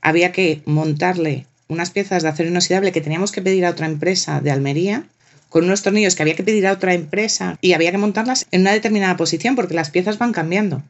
había 0.00 0.32
que 0.32 0.62
montarle 0.64 1.46
unas 1.68 1.90
piezas 1.90 2.24
de 2.24 2.30
acero 2.30 2.48
inoxidable 2.48 2.90
que 2.90 3.00
teníamos 3.00 3.30
que 3.30 3.42
pedir 3.42 3.64
a 3.66 3.70
otra 3.70 3.86
empresa 3.86 4.40
de 4.40 4.50
Almería, 4.50 5.04
con 5.50 5.64
unos 5.64 5.82
tornillos 5.82 6.16
que 6.16 6.22
había 6.22 6.34
que 6.34 6.42
pedir 6.42 6.66
a 6.66 6.72
otra 6.72 6.94
empresa 6.94 7.58
y 7.60 7.74
había 7.74 7.92
que 7.92 7.98
montarlas 7.98 8.46
en 8.50 8.62
una 8.62 8.72
determinada 8.72 9.16
posición 9.16 9.54
porque 9.54 9.74
las 9.74 9.90
piezas 9.90 10.18
van 10.18 10.32
cambiando. 10.32 10.82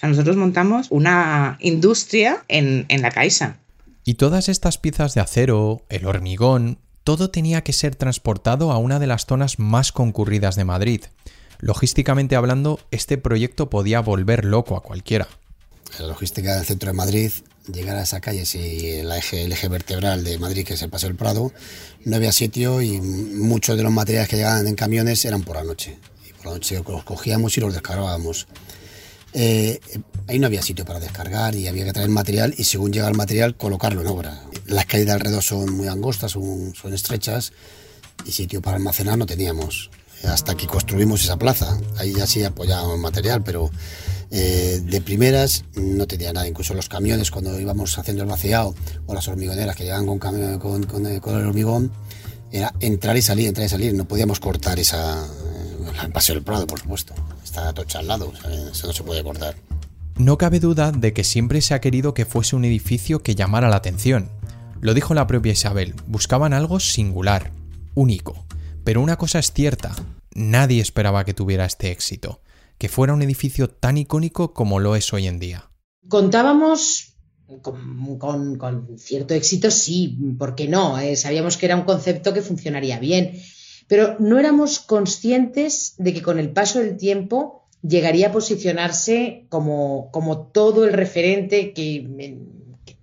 Sea, 0.00 0.08
nosotros 0.08 0.36
montamos 0.36 0.86
una 0.88 1.58
industria 1.60 2.42
en, 2.48 2.86
en 2.88 3.02
la 3.02 3.10
Caixa. 3.10 3.58
Y 4.02 4.14
todas 4.14 4.48
estas 4.48 4.78
piezas 4.78 5.12
de 5.12 5.20
acero, 5.20 5.84
el 5.90 6.06
hormigón, 6.06 6.78
todo 7.04 7.30
tenía 7.30 7.62
que 7.62 7.74
ser 7.74 7.96
transportado 7.96 8.72
a 8.72 8.78
una 8.78 8.98
de 8.98 9.06
las 9.06 9.26
zonas 9.26 9.58
más 9.58 9.92
concurridas 9.92 10.56
de 10.56 10.64
Madrid. 10.64 11.02
Logísticamente 11.58 12.34
hablando, 12.34 12.80
este 12.90 13.18
proyecto 13.18 13.68
podía 13.68 14.00
volver 14.00 14.46
loco 14.46 14.74
a 14.74 14.82
cualquiera. 14.82 15.28
La 15.98 16.06
logística 16.06 16.56
del 16.56 16.64
centro 16.64 16.88
de 16.88 16.94
Madrid, 16.94 17.30
llegar 17.70 17.96
a 17.96 18.02
esa 18.04 18.22
calle, 18.22 18.46
si 18.46 18.88
el 18.88 19.12
eje, 19.12 19.44
el 19.44 19.52
eje 19.52 19.68
vertebral 19.68 20.24
de 20.24 20.38
Madrid, 20.38 20.64
que 20.64 20.74
es 20.74 20.82
el 20.82 20.88
Paseo 20.88 21.10
del 21.10 21.18
Prado, 21.18 21.52
no 22.06 22.16
había 22.16 22.32
sitio 22.32 22.80
y 22.80 23.02
muchos 23.02 23.76
de 23.76 23.82
los 23.82 23.92
materiales 23.92 24.30
que 24.30 24.36
llegaban 24.36 24.66
en 24.66 24.76
camiones 24.76 25.22
eran 25.26 25.42
por 25.42 25.56
la 25.56 25.64
noche. 25.64 25.98
Y 26.26 26.32
por 26.32 26.46
la 26.46 26.52
noche 26.52 26.82
los 26.88 27.04
cogíamos 27.04 27.54
y 27.58 27.60
los 27.60 27.74
descargábamos. 27.74 28.46
Eh, 29.32 29.80
ahí 30.26 30.38
no 30.38 30.46
había 30.46 30.62
sitio 30.62 30.84
para 30.84 31.00
descargar 31.00 31.54
y 31.54 31.68
había 31.68 31.84
que 31.84 31.92
traer 31.92 32.08
material 32.08 32.54
y 32.56 32.64
según 32.64 32.92
llega 32.92 33.08
el 33.08 33.16
material 33.16 33.56
colocarlo 33.56 34.00
en 34.00 34.08
obra. 34.08 34.42
Las 34.66 34.86
calles 34.86 35.06
de 35.06 35.12
alrededor 35.12 35.42
son 35.42 35.72
muy 35.72 35.88
angostas, 35.88 36.32
son, 36.32 36.72
estrechas 36.92 37.52
y 38.24 38.32
sitio 38.32 38.60
para 38.60 38.76
almacenar 38.76 39.18
no 39.18 39.26
teníamos. 39.26 39.90
Hasta 40.24 40.54
que 40.54 40.66
construimos 40.66 41.24
esa 41.24 41.38
plaza, 41.38 41.78
ahí 41.96 42.12
ya 42.12 42.26
sí 42.26 42.44
apoyábamos 42.44 42.98
material, 42.98 43.42
pero 43.42 43.70
eh, 44.30 44.82
de 44.84 45.00
primeras 45.00 45.64
no 45.74 46.06
tenía 46.06 46.32
nada. 46.32 46.46
Incluso 46.46 46.74
los 46.74 46.90
camiones 46.90 47.30
cuando 47.30 47.58
íbamos 47.58 47.96
haciendo 47.96 48.22
el 48.22 48.28
vaciado 48.28 48.74
o 49.06 49.14
las 49.14 49.26
hormigoneras 49.28 49.74
que 49.76 49.84
llegaban 49.84 50.06
con, 50.06 50.18
camión, 50.18 50.58
con, 50.58 50.84
con, 50.84 51.06
el 51.06 51.46
hormigón, 51.46 51.90
era 52.52 52.74
entrar 52.80 53.16
y 53.16 53.22
salir, 53.22 53.48
entrar 53.48 53.66
y 53.66 53.70
salir. 53.70 53.94
No 53.94 54.06
podíamos 54.06 54.40
cortar 54.40 54.78
esa, 54.78 55.26
el 56.04 56.12
paseo 56.12 56.34
del 56.34 56.44
Prado, 56.44 56.66
por 56.66 56.80
supuesto 56.80 57.14
está 57.50 57.72
tocha 57.72 57.98
al 57.98 58.06
lado, 58.06 58.32
eso 58.70 58.86
no 58.86 58.92
se 58.92 59.02
puede 59.02 59.24
cortar. 59.24 59.56
No 60.16 60.38
cabe 60.38 60.60
duda 60.60 60.92
de 60.92 61.12
que 61.12 61.24
siempre 61.24 61.60
se 61.60 61.74
ha 61.74 61.80
querido 61.80 62.14
que 62.14 62.24
fuese 62.24 62.54
un 62.54 62.64
edificio 62.64 63.22
que 63.22 63.34
llamara 63.34 63.68
la 63.68 63.76
atención. 63.76 64.30
Lo 64.80 64.94
dijo 64.94 65.14
la 65.14 65.26
propia 65.26 65.52
Isabel, 65.52 65.94
buscaban 66.06 66.52
algo 66.52 66.78
singular, 66.78 67.50
único. 67.94 68.44
Pero 68.84 69.02
una 69.02 69.16
cosa 69.16 69.38
es 69.38 69.52
cierta, 69.52 69.94
nadie 70.34 70.80
esperaba 70.80 71.24
que 71.24 71.34
tuviera 71.34 71.64
este 71.64 71.90
éxito, 71.90 72.40
que 72.78 72.88
fuera 72.88 73.14
un 73.14 73.22
edificio 73.22 73.68
tan 73.68 73.98
icónico 73.98 74.54
como 74.54 74.78
lo 74.78 74.94
es 74.94 75.12
hoy 75.12 75.26
en 75.26 75.38
día. 75.38 75.70
Contábamos 76.08 77.14
con, 77.62 78.98
cierto 78.98 79.34
éxito, 79.34 79.70
sí, 79.70 80.16
¿por 80.38 80.54
qué 80.54 80.68
no? 80.68 80.98
Eh, 80.98 81.16
sabíamos 81.16 81.56
que 81.56 81.66
era 81.66 81.76
un 81.76 81.82
concepto 81.82 82.32
que 82.32 82.42
funcionaría 82.42 82.98
bien 83.00 83.32
pero 83.90 84.14
no 84.20 84.38
éramos 84.38 84.78
conscientes 84.78 85.94
de 85.98 86.14
que 86.14 86.22
con 86.22 86.38
el 86.38 86.50
paso 86.50 86.78
del 86.78 86.96
tiempo 86.96 87.66
llegaría 87.82 88.28
a 88.28 88.32
posicionarse 88.32 89.46
como, 89.48 90.50
todo 90.54 90.84
el 90.84 90.92
referente 90.92 91.72
que, 91.72 92.38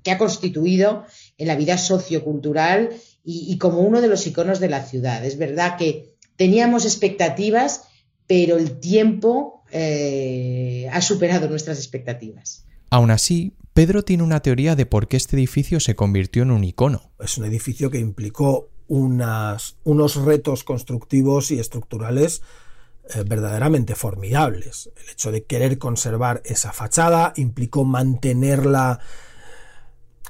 ha 0.09 0.17
constituido 0.17 1.03
en 1.37 1.47
la 1.47 1.57
vida 1.57 1.77
sociocultural 1.77 2.91
y, 3.25 3.57
como 3.57 3.81
uno 3.81 3.99
de 3.99 4.07
los 4.07 4.25
iconos 4.27 4.61
de 4.61 4.69
la 4.69 4.85
ciudad. 4.85 5.25
Es 5.25 5.37
verdad 5.37 5.75
que 5.75 6.15
teníamos 6.37 6.85
expectativas, 6.85 7.83
pero 8.25 8.55
el 8.55 8.79
tiempo 8.79 9.63
eh, 9.73 10.87
ha 10.93 11.01
superado 11.01 11.49
nuestras 11.49 11.79
expectativas. 11.79 12.65
Aún 12.89 13.11
así, 13.11 13.57
Pedro 13.73 14.03
tiene 14.03 14.23
una 14.23 14.39
teoría 14.39 14.77
de 14.77 14.85
por 14.85 15.09
qué 15.09 15.17
este 15.17 15.35
edificio 15.35 15.81
se 15.81 15.95
convirtió 15.95 16.43
en 16.43 16.51
un 16.51 16.63
icono. 16.63 17.11
Es 17.19 17.37
un 17.37 17.43
edificio 17.43 17.91
que 17.91 17.99
implicó 17.99 18.69
unos 18.87 19.75
retos 20.25 20.63
constructivos 20.63 21.51
y 21.51 21.59
estructurales 21.59 22.41
eh, 23.13 23.23
verdaderamente 23.25 23.95
formidables. 23.95 24.89
El 24.97 25.09
hecho 25.09 25.31
de 25.31 25.45
querer 25.45 25.77
conservar 25.77 26.41
esa 26.43 26.73
fachada 26.73 27.31
implicó 27.37 27.85
mantenerla 27.85 28.99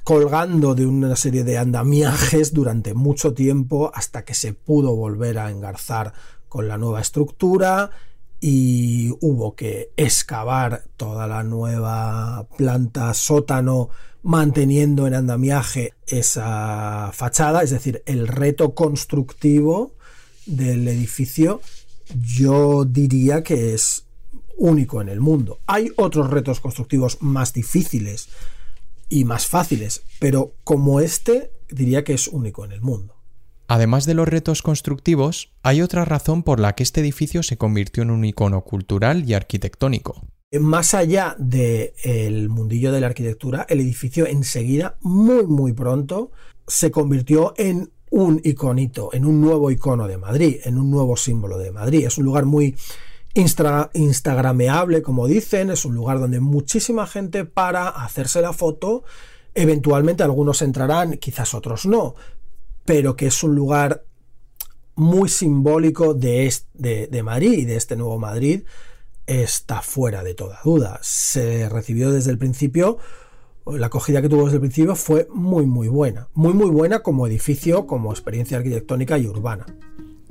colgando 0.04 0.76
de 0.76 0.86
una 0.86 1.16
serie 1.16 1.44
de 1.44 1.58
andamiajes 1.58 2.54
durante 2.54 2.94
mucho 2.94 3.34
tiempo 3.34 3.92
hasta 3.94 4.24
que 4.24 4.36
se 4.36 4.54
pudo 4.54 4.96
volver 4.96 5.40
a 5.40 5.50
engarzar 5.50 6.14
con 6.48 6.68
la 6.68 6.78
nueva 6.78 7.02
estructura 7.02 7.90
y 8.40 9.12
hubo 9.22 9.56
que 9.56 9.92
excavar 9.98 10.84
toda 10.98 11.26
la 11.28 11.44
nueva 11.44 12.48
planta 12.58 13.14
sótano 13.14 13.90
manteniendo 14.28 15.08
en 15.08 15.14
andamiaje 15.14 15.94
esa 16.06 17.12
fachada, 17.14 17.64
es 17.64 17.70
decir, 17.70 18.04
el 18.06 18.28
reto 18.28 18.76
constructivo 18.76 19.94
del 20.46 20.86
edificio, 20.90 21.62
yo 22.14 22.84
diría 22.84 23.42
que 23.42 23.74
es 23.74 24.04
único 24.58 25.02
en 25.02 25.08
el 25.08 25.22
mundo. 25.22 25.62
Hay 25.66 25.92
otros 25.96 26.30
retos 26.30 26.60
constructivos 26.60 27.20
más 27.22 27.54
difíciles 27.54 28.28
y 29.08 29.24
más 29.24 29.48
fáciles, 29.48 30.02
pero 30.20 30.56
como 30.66 31.00
este 31.00 31.54
diría 31.70 32.04
que 32.04 32.14
es 32.14 32.28
único 32.28 32.66
en 32.66 32.74
el 32.74 32.82
mundo. 32.82 33.16
Además 33.70 34.06
de 34.06 34.14
los 34.14 34.28
retos 34.28 34.62
constructivos, 34.62 35.54
hay 35.64 35.82
otra 35.82 36.04
razón 36.04 36.44
por 36.44 36.60
la 36.60 36.76
que 36.76 36.84
este 36.84 37.00
edificio 37.00 37.44
se 37.44 37.58
convirtió 37.58 38.04
en 38.04 38.12
un 38.12 38.26
icono 38.26 38.66
cultural 38.66 39.24
y 39.26 39.36
arquitectónico. 39.36 40.22
Más 40.52 40.94
allá 40.94 41.36
del 41.38 42.48
mundillo 42.48 42.94
de 42.94 43.02
la 43.02 43.08
arquitectura, 43.08 43.66
el 43.68 43.82
edificio 43.82 44.26
enseguida, 44.26 44.98
muy 45.02 45.46
muy 45.46 45.74
pronto, 45.74 46.32
se 46.66 46.90
convirtió 46.90 47.54
en 47.58 47.92
un 48.12 48.40
iconito, 48.42 49.10
en 49.12 49.26
un 49.26 49.42
nuevo 49.42 49.72
icono 49.72 50.08
de 50.08 50.18
Madrid, 50.18 50.62
en 50.64 50.78
un 50.78 50.90
nuevo 50.90 51.18
símbolo 51.18 51.58
de 51.58 51.74
Madrid. 51.74 52.06
Es 52.06 52.18
un 52.18 52.24
lugar 52.24 52.46
muy 52.46 52.78
instagrameable, 53.36 55.02
como 55.02 55.28
dicen, 55.28 55.70
es 55.70 55.84
un 55.84 55.96
lugar 55.96 56.18
donde 56.18 56.40
muchísima 56.40 57.08
gente 57.08 57.44
para 57.44 57.90
hacerse 57.90 58.42
la 58.42 58.54
foto. 58.54 59.04
Eventualmente 59.54 60.24
algunos 60.24 60.62
entrarán, 60.62 61.18
quizás 61.18 61.54
otros 61.56 61.86
no, 61.86 62.16
pero 62.86 63.18
que 63.18 63.28
es 63.28 63.44
un 63.44 63.54
lugar 63.54 64.06
muy 64.96 65.28
simbólico 65.28 66.14
de, 66.14 66.54
de, 66.74 67.24
Madrid 67.24 67.52
y 67.52 67.66
de 67.66 67.76
este 67.76 67.98
nuevo 67.98 68.18
Madrid, 68.18 68.64
está 69.28 69.82
fuera 69.82 70.24
de 70.24 70.34
toda 70.34 70.60
duda. 70.64 71.00
Se 71.04 71.70
recibió 71.70 72.12
desde 72.12 72.32
el 72.32 72.38
principio, 72.38 72.98
la 73.66 73.88
acogida 73.88 74.22
que 74.22 74.30
tuvo 74.30 74.46
desde 74.46 74.56
el 74.56 74.62
principio 74.62 74.96
fue 74.96 75.28
muy 75.34 75.66
muy 75.66 75.90
buena, 75.90 76.30
muy 76.34 76.54
muy 76.54 76.70
buena 76.70 77.00
como 77.00 77.28
edificio, 77.28 77.86
como 77.86 78.12
experiencia 78.12 78.58
arquitectónica 78.58 79.18
y 79.18 79.28
urbana. 79.28 79.66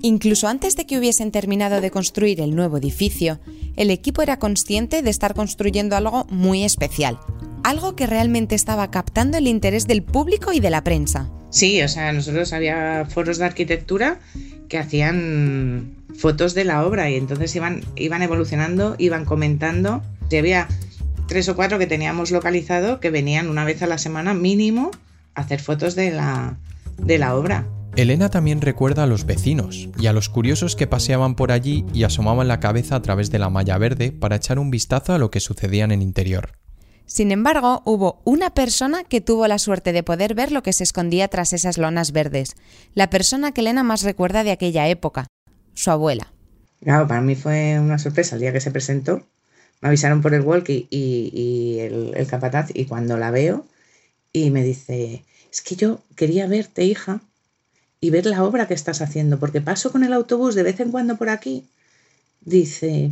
Incluso 0.03 0.49
antes 0.49 0.77
de 0.77 0.87
que 0.87 0.99
hubiesen 0.99 1.33
terminado 1.33 1.81
de 1.81 1.91
construir 1.91 2.41
el 2.41 2.55
nuevo 2.55 2.77
edificio, 2.77 3.41
el 3.77 3.91
equipo 3.91 4.23
era 4.23 4.39
consciente 4.39 5.03
de 5.03 5.11
estar 5.11 5.35
construyendo 5.35 5.97
algo 5.97 6.27
muy 6.31 6.65
especial, 6.65 7.19
algo 7.65 7.97
que 7.97 8.07
realmente 8.07 8.55
estaba 8.55 8.91
captando 8.91 9.39
el 9.39 9.47
interés 9.47 9.87
del 9.87 10.03
público 10.03 10.53
y 10.53 10.61
de 10.61 10.71
la 10.71 10.85
prensa. 10.85 11.31
Sí, 11.51 11.81
o 11.83 11.89
sea, 11.89 12.13
nosotros 12.13 12.53
había 12.53 13.07
foros 13.09 13.39
de 13.39 13.47
arquitectura 13.47 14.21
que 14.69 14.79
hacían 14.79 15.95
fotos 16.15 16.55
de 16.55 16.65
la 16.65 16.85
obra 16.85 17.11
y 17.11 17.17
entonces 17.17 17.55
iban, 17.57 17.83
iban 17.95 18.23
evolucionando, 18.23 18.97
iban 18.99 19.25
comentando. 19.25 20.03
Y 20.31 20.37
había 20.37 20.69
tres 21.29 21.49
o 21.49 21.57
cuatro 21.57 21.79
que 21.79 21.87
teníamos 21.87 22.31
localizado 22.31 23.01
que 23.01 23.11
venían 23.11 23.49
una 23.49 23.65
vez 23.65 23.83
a 23.83 23.87
la 23.87 23.99
semana 23.99 24.35
mínimo 24.35 24.91
a 25.35 25.43
hacer 25.43 25.61
fotos 25.61 25.95
de 25.95 26.11
la, 26.11 26.57
de 26.99 27.19
la 27.19 27.35
obra. 27.35 27.67
Elena 27.97 28.29
también 28.29 28.61
recuerda 28.61 29.05
a 29.05 29.07
los 29.07 29.25
vecinos 29.25 29.89
y 29.99 30.07
a 30.07 30.13
los 30.13 30.29
curiosos 30.29 30.77
que 30.77 30.87
paseaban 30.87 31.35
por 31.35 31.51
allí 31.51 31.87
y 31.95 32.05
asomaban 32.05 32.47
la 32.47 32.61
cabeza 32.61 32.95
a 32.95 33.01
través 33.01 33.31
de 33.31 33.39
la 33.39 33.49
malla 33.49 33.79
verde 33.79 34.13
para 34.13 34.37
echar 34.37 34.59
un 34.59 34.71
vistazo 34.71 35.15
a 35.15 35.19
lo 35.19 35.31
que 35.31 35.41
sucedía 35.41 35.85
en 35.85 35.93
el 35.93 36.03
interior. 36.03 36.53
Sin 37.07 37.33
embargo, 37.33 37.81
hubo 37.87 38.21
una 38.25 38.51
persona 38.51 39.03
que 39.05 39.23
tuvo 39.23 39.49
la 39.49 39.59
suerte 39.59 39.95
de 39.95 40.03
poder 40.03 40.35
ver 40.35 40.53
lo 40.53 40.63
que 40.63 40.75
se 40.75 40.85
escondía 40.85 41.29
tras 41.29 41.55
esas 41.55 41.79
lonas 41.79 42.13
verdes, 42.13 42.57
la 42.95 43.09
persona 43.09 43.53
que 43.53 43.63
Elena 43.63 43.83
más 43.83 44.03
recuerda 44.03 44.45
de 44.45 44.51
aquella 44.51 44.89
época, 44.89 45.27
su 45.73 45.91
abuela. 45.91 46.31
Claro, 46.83 47.09
para 47.09 47.23
mí 47.23 47.35
fue 47.35 47.81
una 47.81 47.99
sorpresa 47.99 48.35
el 48.35 48.43
día 48.43 48.53
que 48.53 48.61
se 48.61 48.73
presentó. 48.73 49.23
Me 49.81 49.89
avisaron 49.89 50.21
por 50.21 50.35
el 50.35 50.43
walkie 50.43 50.87
y, 50.91 51.79
el, 51.81 52.13
el, 52.15 52.27
capataz 52.27 52.69
y 52.75 52.85
cuando 52.85 53.17
la 53.17 53.31
veo 53.31 53.65
y 54.33 54.51
me 54.51 54.63
dice, 54.63 55.25
es 55.51 55.63
que 55.63 55.77
yo 55.77 56.01
quería 56.15 56.47
verte, 56.47 56.85
hija, 56.85 57.23
y 58.01 58.11
ver 58.11 58.27
la 58.27 58.45
obra 58.45 58.69
que 58.69 58.75
estás 58.75 59.01
haciendo, 59.01 59.39
porque 59.39 59.61
paso 59.61 59.93
con 59.93 60.05
el 60.05 60.13
autobús 60.13 60.55
de 60.55 60.63
vez 60.63 60.81
en 60.81 60.91
cuando 60.91 61.17
por 61.17 61.29
aquí. 61.29 61.65
Dice, 62.41 63.11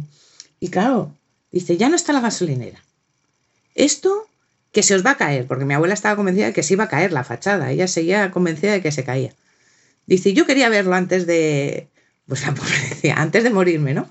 y 0.61 0.69
claro, 0.69 1.13
dice, 1.51 1.77
ya 1.77 1.89
no 1.89 1.97
está 1.97 2.13
la 2.13 2.21
gasolinera 2.21 2.85
esto 3.75 4.29
que 4.73 4.83
se 4.83 4.95
os 4.95 5.05
va 5.05 5.13
a 5.13 5.17
caer, 5.17 5.47
porque 5.47 5.65
mi 5.65 5.75
abuela 5.75 5.95
estaba 5.95 6.17
convencida 6.17 6.47
de 6.47 6.53
que 6.53 6.63
se 6.63 6.75
iba 6.75 6.85
a 6.85 6.89
caer 6.89 7.13
la 7.13 7.25
fachada, 7.25 7.71
ella 7.71 7.87
seguía 7.87 8.31
convencida 8.31 8.73
de 8.73 8.83
que 8.83 8.91
se 8.91 9.05
caía. 9.05 9.33
Dice, 10.07 10.33
yo 10.33 10.47
quería 10.47 10.69
verlo 10.69 10.95
antes 10.95 11.27
de, 11.27 11.89
pues 12.27 12.43
la 12.43 12.55
pobre 12.55 12.73
decía, 12.89 13.15
antes 13.17 13.45
de 13.45 13.51
morirme, 13.51 13.95
¿no? 13.95 14.09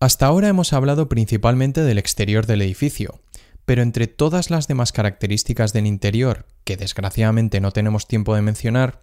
Hasta 0.00 0.26
ahora 0.26 0.48
hemos 0.48 0.72
hablado 0.72 1.08
principalmente 1.08 1.80
del 1.82 1.98
exterior 1.98 2.46
del 2.46 2.62
edificio, 2.62 3.20
pero 3.64 3.82
entre 3.82 4.06
todas 4.06 4.50
las 4.50 4.68
demás 4.68 4.92
características 4.92 5.72
del 5.72 5.86
interior, 5.86 6.46
que 6.64 6.76
desgraciadamente 6.76 7.60
no 7.60 7.72
tenemos 7.72 8.06
tiempo 8.06 8.34
de 8.34 8.42
mencionar, 8.42 9.00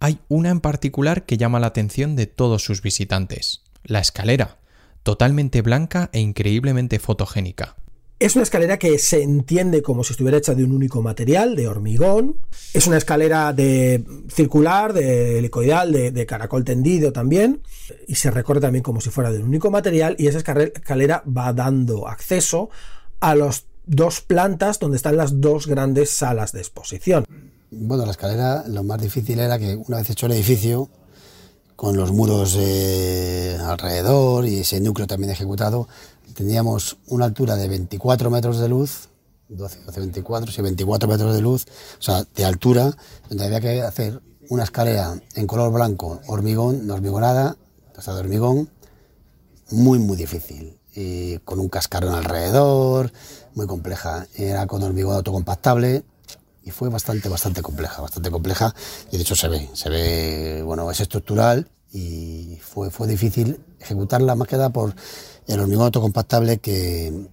hay 0.00 0.18
una 0.28 0.48
en 0.48 0.60
particular 0.60 1.26
que 1.26 1.36
llama 1.36 1.60
la 1.60 1.68
atención 1.68 2.16
de 2.16 2.26
todos 2.26 2.64
sus 2.64 2.80
visitantes, 2.82 3.62
la 3.84 4.00
escalera, 4.00 4.58
totalmente 5.02 5.60
blanca 5.60 6.08
e 6.12 6.20
increíblemente 6.20 6.98
fotogénica. 6.98 7.76
Es 8.18 8.34
una 8.34 8.42
escalera 8.42 8.78
que 8.78 8.98
se 8.98 9.22
entiende 9.22 9.80
como 9.82 10.04
si 10.04 10.12
estuviera 10.12 10.36
hecha 10.36 10.54
de 10.54 10.64
un 10.64 10.72
único 10.72 11.00
material, 11.00 11.56
de 11.56 11.68
hormigón. 11.68 12.36
Es 12.74 12.86
una 12.86 12.98
escalera 12.98 13.54
de 13.54 14.04
circular, 14.28 14.92
de 14.92 15.38
helicoidal, 15.38 15.90
de, 15.90 16.26
caracol 16.26 16.62
tendido 16.64 17.14
también. 17.14 17.62
Y 18.06 18.16
se 18.16 18.30
recorre 18.30 18.60
también 18.60 18.82
como 18.82 19.00
si 19.00 19.08
fuera 19.08 19.32
de 19.32 19.38
un 19.38 19.46
único 19.46 19.70
material. 19.70 20.16
Y 20.18 20.26
esa 20.26 20.38
escalera 20.40 21.24
va 21.26 21.54
dando 21.54 22.08
acceso 22.08 22.68
a 23.20 23.34
las 23.34 23.64
dos 23.86 24.20
plantas 24.20 24.78
donde 24.78 24.98
están 24.98 25.16
las 25.16 25.40
dos 25.40 25.66
grandes 25.66 26.10
salas 26.10 26.52
de 26.52 26.60
exposición. 26.60 27.24
Bueno, 27.72 28.04
la 28.04 28.10
escalera 28.10 28.64
lo 28.66 28.82
más 28.82 29.00
difícil 29.00 29.38
era 29.38 29.56
que 29.56 29.76
una 29.76 29.98
vez 29.98 30.10
hecho 30.10 30.26
el 30.26 30.32
edificio, 30.32 30.88
con 31.76 31.96
los 31.96 32.10
muros 32.10 32.56
eh, 32.58 33.56
alrededor 33.62 34.44
y 34.44 34.58
ese 34.58 34.80
núcleo 34.80 35.06
también 35.06 35.30
ejecutado, 35.30 35.86
teníamos 36.34 36.98
una 37.06 37.26
altura 37.26 37.54
de 37.54 37.68
24 37.68 38.28
metros 38.28 38.58
de 38.58 38.68
luz, 38.68 39.08
12, 39.48 39.84
12, 39.86 40.00
24, 40.00 40.52
sí, 40.52 40.62
24 40.62 41.08
metros 41.08 41.32
de 41.32 41.40
luz, 41.40 41.66
o 41.98 42.02
sea, 42.02 42.24
de 42.34 42.44
altura, 42.44 42.96
donde 43.28 43.44
había 43.44 43.60
que 43.60 43.82
hacer 43.82 44.20
una 44.48 44.64
escalera 44.64 45.20
en 45.36 45.46
color 45.46 45.72
blanco, 45.72 46.20
hormigón, 46.26 46.88
no 46.88 46.94
hormigonada, 46.94 47.56
o 47.96 48.14
de 48.14 48.20
hormigón, 48.20 48.68
muy, 49.70 50.00
muy 50.00 50.16
difícil. 50.16 50.76
Y 50.92 51.38
con 51.38 51.60
un 51.60 51.68
cascarón 51.68 52.14
alrededor, 52.14 53.12
muy 53.54 53.66
compleja. 53.68 54.26
Era 54.34 54.66
con 54.66 54.82
hormigón 54.82 55.14
autocompactable, 55.14 56.02
fue 56.70 56.88
bastante, 56.88 57.28
bastante 57.28 57.62
compleja, 57.62 58.02
bastante 58.02 58.30
compleja 58.30 58.74
y 59.10 59.16
de 59.16 59.22
hecho 59.22 59.36
se 59.36 59.48
ve, 59.48 59.68
se 59.72 59.88
ve, 59.88 60.62
bueno, 60.62 60.90
es 60.90 61.00
estructural 61.00 61.70
y 61.92 62.58
fue, 62.62 62.90
fue 62.90 63.06
difícil 63.06 63.60
ejecutarla 63.80 64.34
más 64.34 64.48
que 64.48 64.56
nada 64.56 64.70
por 64.70 64.94
el 65.46 65.60
hormigón 65.60 65.86
autocompactable 65.86 66.58
que, 66.58 67.28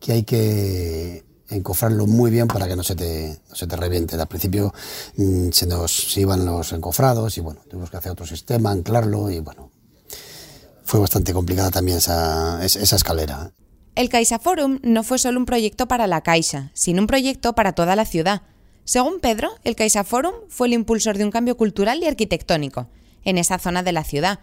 que 0.00 0.12
hay 0.12 0.22
que 0.24 1.24
encofrarlo 1.48 2.06
muy 2.06 2.30
bien 2.30 2.48
para 2.48 2.66
que 2.66 2.76
no 2.76 2.82
se 2.82 2.96
te, 2.96 3.40
no 3.48 3.54
se 3.54 3.66
te 3.66 3.76
reviente. 3.76 4.16
Al 4.16 4.26
principio 4.26 4.72
mm, 5.16 5.50
se 5.50 5.66
nos 5.66 6.16
iban 6.16 6.44
los 6.44 6.72
encofrados 6.72 7.36
y 7.38 7.40
bueno, 7.40 7.60
tuvimos 7.68 7.90
que 7.90 7.96
hacer 7.96 8.12
otro 8.12 8.26
sistema, 8.26 8.70
anclarlo 8.70 9.30
y 9.30 9.40
bueno, 9.40 9.70
fue 10.84 11.00
bastante 11.00 11.32
complicada 11.32 11.70
también 11.70 11.98
esa, 11.98 12.64
esa 12.64 12.96
escalera. 12.96 13.52
El 13.94 14.10
Caixa 14.10 14.38
Forum 14.38 14.78
no 14.82 15.02
fue 15.02 15.18
solo 15.18 15.38
un 15.40 15.46
proyecto 15.46 15.88
para 15.88 16.06
la 16.06 16.20
Caixa, 16.20 16.70
sino 16.74 17.00
un 17.00 17.06
proyecto 17.06 17.54
para 17.54 17.72
toda 17.72 17.96
la 17.96 18.04
ciudad. 18.04 18.42
Según 18.86 19.18
Pedro, 19.18 19.50
el 19.64 19.74
Caixa 19.74 20.04
Forum 20.04 20.32
fue 20.48 20.68
el 20.68 20.72
impulsor 20.72 21.18
de 21.18 21.24
un 21.24 21.32
cambio 21.32 21.56
cultural 21.56 21.98
y 22.00 22.06
arquitectónico 22.06 22.88
en 23.24 23.36
esa 23.36 23.58
zona 23.58 23.82
de 23.82 23.90
la 23.90 24.04
ciudad, 24.04 24.38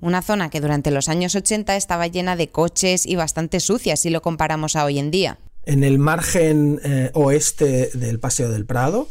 una 0.00 0.22
zona 0.22 0.50
que 0.50 0.60
durante 0.60 0.92
los 0.92 1.08
años 1.08 1.34
80 1.34 1.74
estaba 1.74 2.06
llena 2.06 2.36
de 2.36 2.48
coches 2.48 3.04
y 3.04 3.16
bastante 3.16 3.58
sucia 3.58 3.96
si 3.96 4.10
lo 4.10 4.22
comparamos 4.22 4.76
a 4.76 4.84
hoy 4.84 5.00
en 5.00 5.10
día. 5.10 5.40
En 5.64 5.82
el 5.82 5.98
margen 5.98 6.80
eh, 6.84 7.10
oeste 7.14 7.90
del 7.92 8.20
Paseo 8.20 8.50
del 8.50 8.66
Prado 8.66 9.08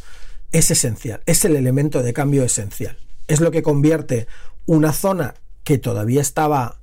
es 0.53 0.71
esencial, 0.71 1.21
es 1.25 1.43
el 1.43 1.57
elemento 1.57 2.01
de 2.01 2.13
cambio 2.13 2.45
esencial. 2.45 2.97
Es 3.27 3.41
lo 3.41 3.51
que 3.51 3.63
convierte 3.63 4.27
una 4.67 4.93
zona 4.93 5.33
que 5.65 5.77
todavía 5.77 6.21
estaba 6.21 6.79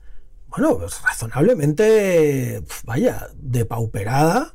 bueno, 0.49 0.79
pues 0.79 1.01
razonablemente, 1.03 2.62
vaya, 2.85 3.29
depauperada, 3.35 4.53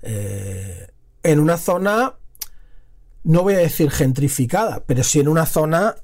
eh, 0.00 0.88
en 1.22 1.38
una 1.38 1.56
zona, 1.56 2.14
no 3.26 3.42
voy 3.42 3.54
a 3.54 3.58
decir 3.58 3.90
gentrificada, 3.90 4.84
pero 4.86 5.02
sí 5.02 5.18
en 5.18 5.26
una 5.26 5.46
zona 5.46 5.96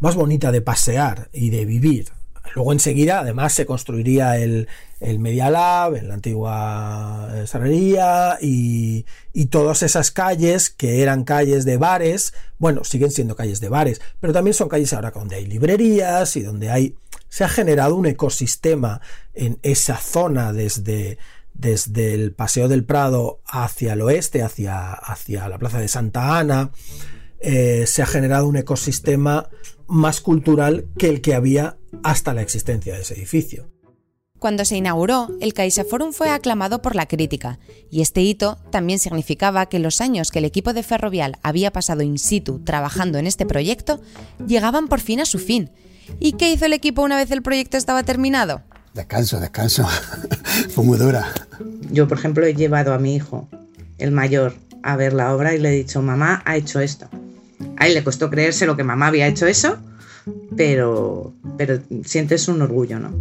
más 0.00 0.16
bonita 0.16 0.50
de 0.50 0.60
pasear 0.60 1.28
y 1.32 1.50
de 1.50 1.64
vivir. 1.64 2.10
Luego 2.56 2.72
enseguida, 2.72 3.20
además, 3.20 3.54
se 3.54 3.64
construiría 3.64 4.36
el, 4.38 4.66
el 4.98 5.20
Media 5.20 5.50
Lab 5.50 5.94
en 5.94 6.08
la 6.08 6.14
antigua 6.14 7.30
eh, 7.32 7.46
Serrería 7.46 8.38
y, 8.42 9.06
y, 9.32 9.46
todas 9.46 9.84
esas 9.84 10.10
calles 10.10 10.68
que 10.68 11.00
eran 11.00 11.22
calles 11.22 11.64
de 11.64 11.76
bares, 11.76 12.34
bueno, 12.58 12.82
siguen 12.82 13.12
siendo 13.12 13.36
calles 13.36 13.60
de 13.60 13.68
bares, 13.68 14.00
pero 14.18 14.32
también 14.32 14.54
son 14.54 14.68
calles 14.68 14.92
ahora 14.92 15.12
donde 15.12 15.36
hay 15.36 15.46
librerías 15.46 16.36
y 16.36 16.42
donde 16.42 16.70
hay 16.70 16.96
se 17.28 17.44
ha 17.44 17.48
generado 17.48 17.94
un 17.94 18.04
ecosistema 18.04 19.00
en 19.32 19.58
esa 19.62 19.96
zona 19.96 20.52
desde, 20.52 21.18
desde 21.54 22.14
el 22.14 22.32
Paseo 22.32 22.68
del 22.68 22.84
Prado 22.84 23.40
hacia 23.46 23.92
el 23.92 24.02
oeste, 24.02 24.42
hacia, 24.42 24.92
hacia 24.92 25.48
la 25.48 25.58
Plaza 25.58 25.78
de 25.78 25.88
Santa 25.88 26.38
Ana. 26.38 26.70
Eh, 27.40 27.84
se 27.86 28.02
ha 28.02 28.06
generado 28.06 28.46
un 28.46 28.56
ecosistema 28.56 29.48
más 29.86 30.20
cultural 30.20 30.86
que 30.98 31.08
el 31.08 31.20
que 31.20 31.34
había 31.34 31.76
hasta 32.02 32.34
la 32.34 32.42
existencia 32.42 32.94
de 32.94 33.02
ese 33.02 33.14
edificio. 33.14 33.68
Cuando 34.38 34.64
se 34.64 34.76
inauguró, 34.76 35.28
el 35.40 35.54
Forum 35.88 36.12
fue 36.12 36.28
aclamado 36.28 36.82
por 36.82 36.96
la 36.96 37.06
crítica, 37.06 37.60
y 37.90 38.00
este 38.00 38.22
hito 38.22 38.58
también 38.70 38.98
significaba 38.98 39.66
que 39.66 39.78
los 39.78 40.00
años 40.00 40.32
que 40.32 40.40
el 40.40 40.44
equipo 40.44 40.72
de 40.72 40.82
Ferrovial 40.82 41.38
había 41.44 41.72
pasado 41.72 42.02
in 42.02 42.18
situ 42.18 42.58
trabajando 42.58 43.18
en 43.18 43.28
este 43.28 43.46
proyecto 43.46 44.00
llegaban 44.44 44.88
por 44.88 44.98
fin 44.98 45.20
a 45.20 45.26
su 45.26 45.38
fin, 45.38 45.70
¿Y 46.20 46.32
qué 46.32 46.52
hizo 46.52 46.66
el 46.66 46.72
equipo 46.72 47.02
una 47.02 47.16
vez 47.16 47.30
el 47.30 47.42
proyecto 47.42 47.76
estaba 47.76 48.02
terminado? 48.02 48.62
Descanso, 48.94 49.40
descanso. 49.40 49.86
Fue 50.70 50.84
muy 50.84 50.98
dura. 50.98 51.26
Yo, 51.90 52.08
por 52.08 52.18
ejemplo, 52.18 52.44
he 52.46 52.54
llevado 52.54 52.94
a 52.94 52.98
mi 52.98 53.14
hijo, 53.14 53.48
el 53.98 54.12
mayor, 54.12 54.54
a 54.82 54.96
ver 54.96 55.12
la 55.12 55.34
obra 55.34 55.54
y 55.54 55.58
le 55.58 55.70
he 55.70 55.72
dicho, 55.72 56.02
mamá 56.02 56.42
ha 56.44 56.56
hecho 56.56 56.80
esto. 56.80 57.08
A 57.76 57.86
él 57.86 57.94
le 57.94 58.04
costó 58.04 58.30
creerse 58.30 58.66
lo 58.66 58.76
que 58.76 58.84
mamá 58.84 59.08
había 59.08 59.26
hecho 59.26 59.46
eso, 59.46 59.78
pero, 60.56 61.34
pero 61.56 61.80
sientes 62.04 62.48
un 62.48 62.62
orgullo, 62.62 62.98
¿no? 62.98 63.12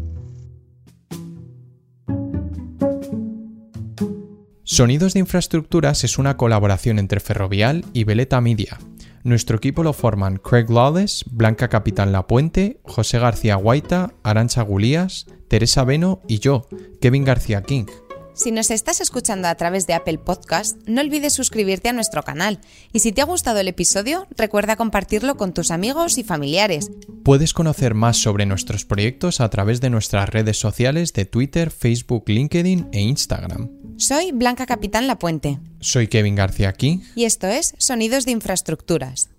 Sonidos 4.64 5.14
de 5.14 5.20
Infraestructuras 5.20 6.06
es 6.06 6.18
una 6.18 6.38
colaboración 6.38 6.98
entre 6.98 7.20
Ferrovial 7.20 7.84
y 7.92 8.06
Veleta 8.06 8.40
Media, 8.40 8.80
nuestro 9.24 9.58
equipo 9.58 9.84
lo 9.84 9.94
forman 9.94 10.38
Craig 10.38 10.70
Lawless, 10.70 11.26
Blanca 11.30 11.68
Capitán 11.68 12.12
Lapuente, 12.12 12.80
José 12.84 13.20
García 13.20 13.56
Guaita, 13.56 14.14
Arancha 14.24 14.62
Gulías, 14.62 15.28
Teresa 15.48 15.84
Beno 15.84 16.22
y 16.28 16.40
yo, 16.40 16.68
Kevin 17.02 17.26
García 17.26 17.62
King. 17.62 17.86
Si 18.34 18.52
nos 18.52 18.72
estás 18.72 19.02
escuchando 19.02 19.50
a 19.50 19.56
través 19.56 19.88
de 19.88 19.94
Apple 19.94 20.18
Podcast, 20.18 20.78
no 20.88 21.02
olvides 21.02 21.34
suscribirte 21.34 21.90
a 21.90 21.94
nuestro 21.94 22.24
canal. 22.24 22.60
Y 22.94 23.00
si 23.00 23.12
te 23.12 23.22
ha 23.22 23.26
gustado 23.26 23.60
el 23.60 23.68
episodio, 23.68 24.26
recuerda 24.38 24.78
compartirlo 24.78 25.36
con 25.36 25.54
tus 25.54 25.70
amigos 25.70 26.18
y 26.18 26.24
familiares. 26.24 26.90
Puedes 27.24 27.54
conocer 27.54 27.94
más 27.94 28.18
sobre 28.18 28.46
nuestros 28.46 28.86
proyectos 28.86 29.42
a 29.42 29.50
través 29.50 29.82
de 29.82 29.90
nuestras 29.90 30.30
redes 30.30 30.58
sociales 30.58 31.12
de 31.14 31.26
Twitter, 31.26 31.72
Facebook, 31.72 32.24
LinkedIn 32.28 32.88
e 32.94 33.02
Instagram. 33.02 33.70
Soy 33.98 34.32
Blanca 34.32 34.66
Capitán 34.66 35.08
Lapuente. 35.08 35.60
Soy 35.82 36.08
Kevin 36.08 36.36
García 36.36 36.74
King. 36.74 37.00
Y 37.16 37.26
esto 37.26 37.48
es 37.48 37.76
Sonidos 37.78 38.26
de 38.26 38.32
Infraestructuras. 38.32 39.32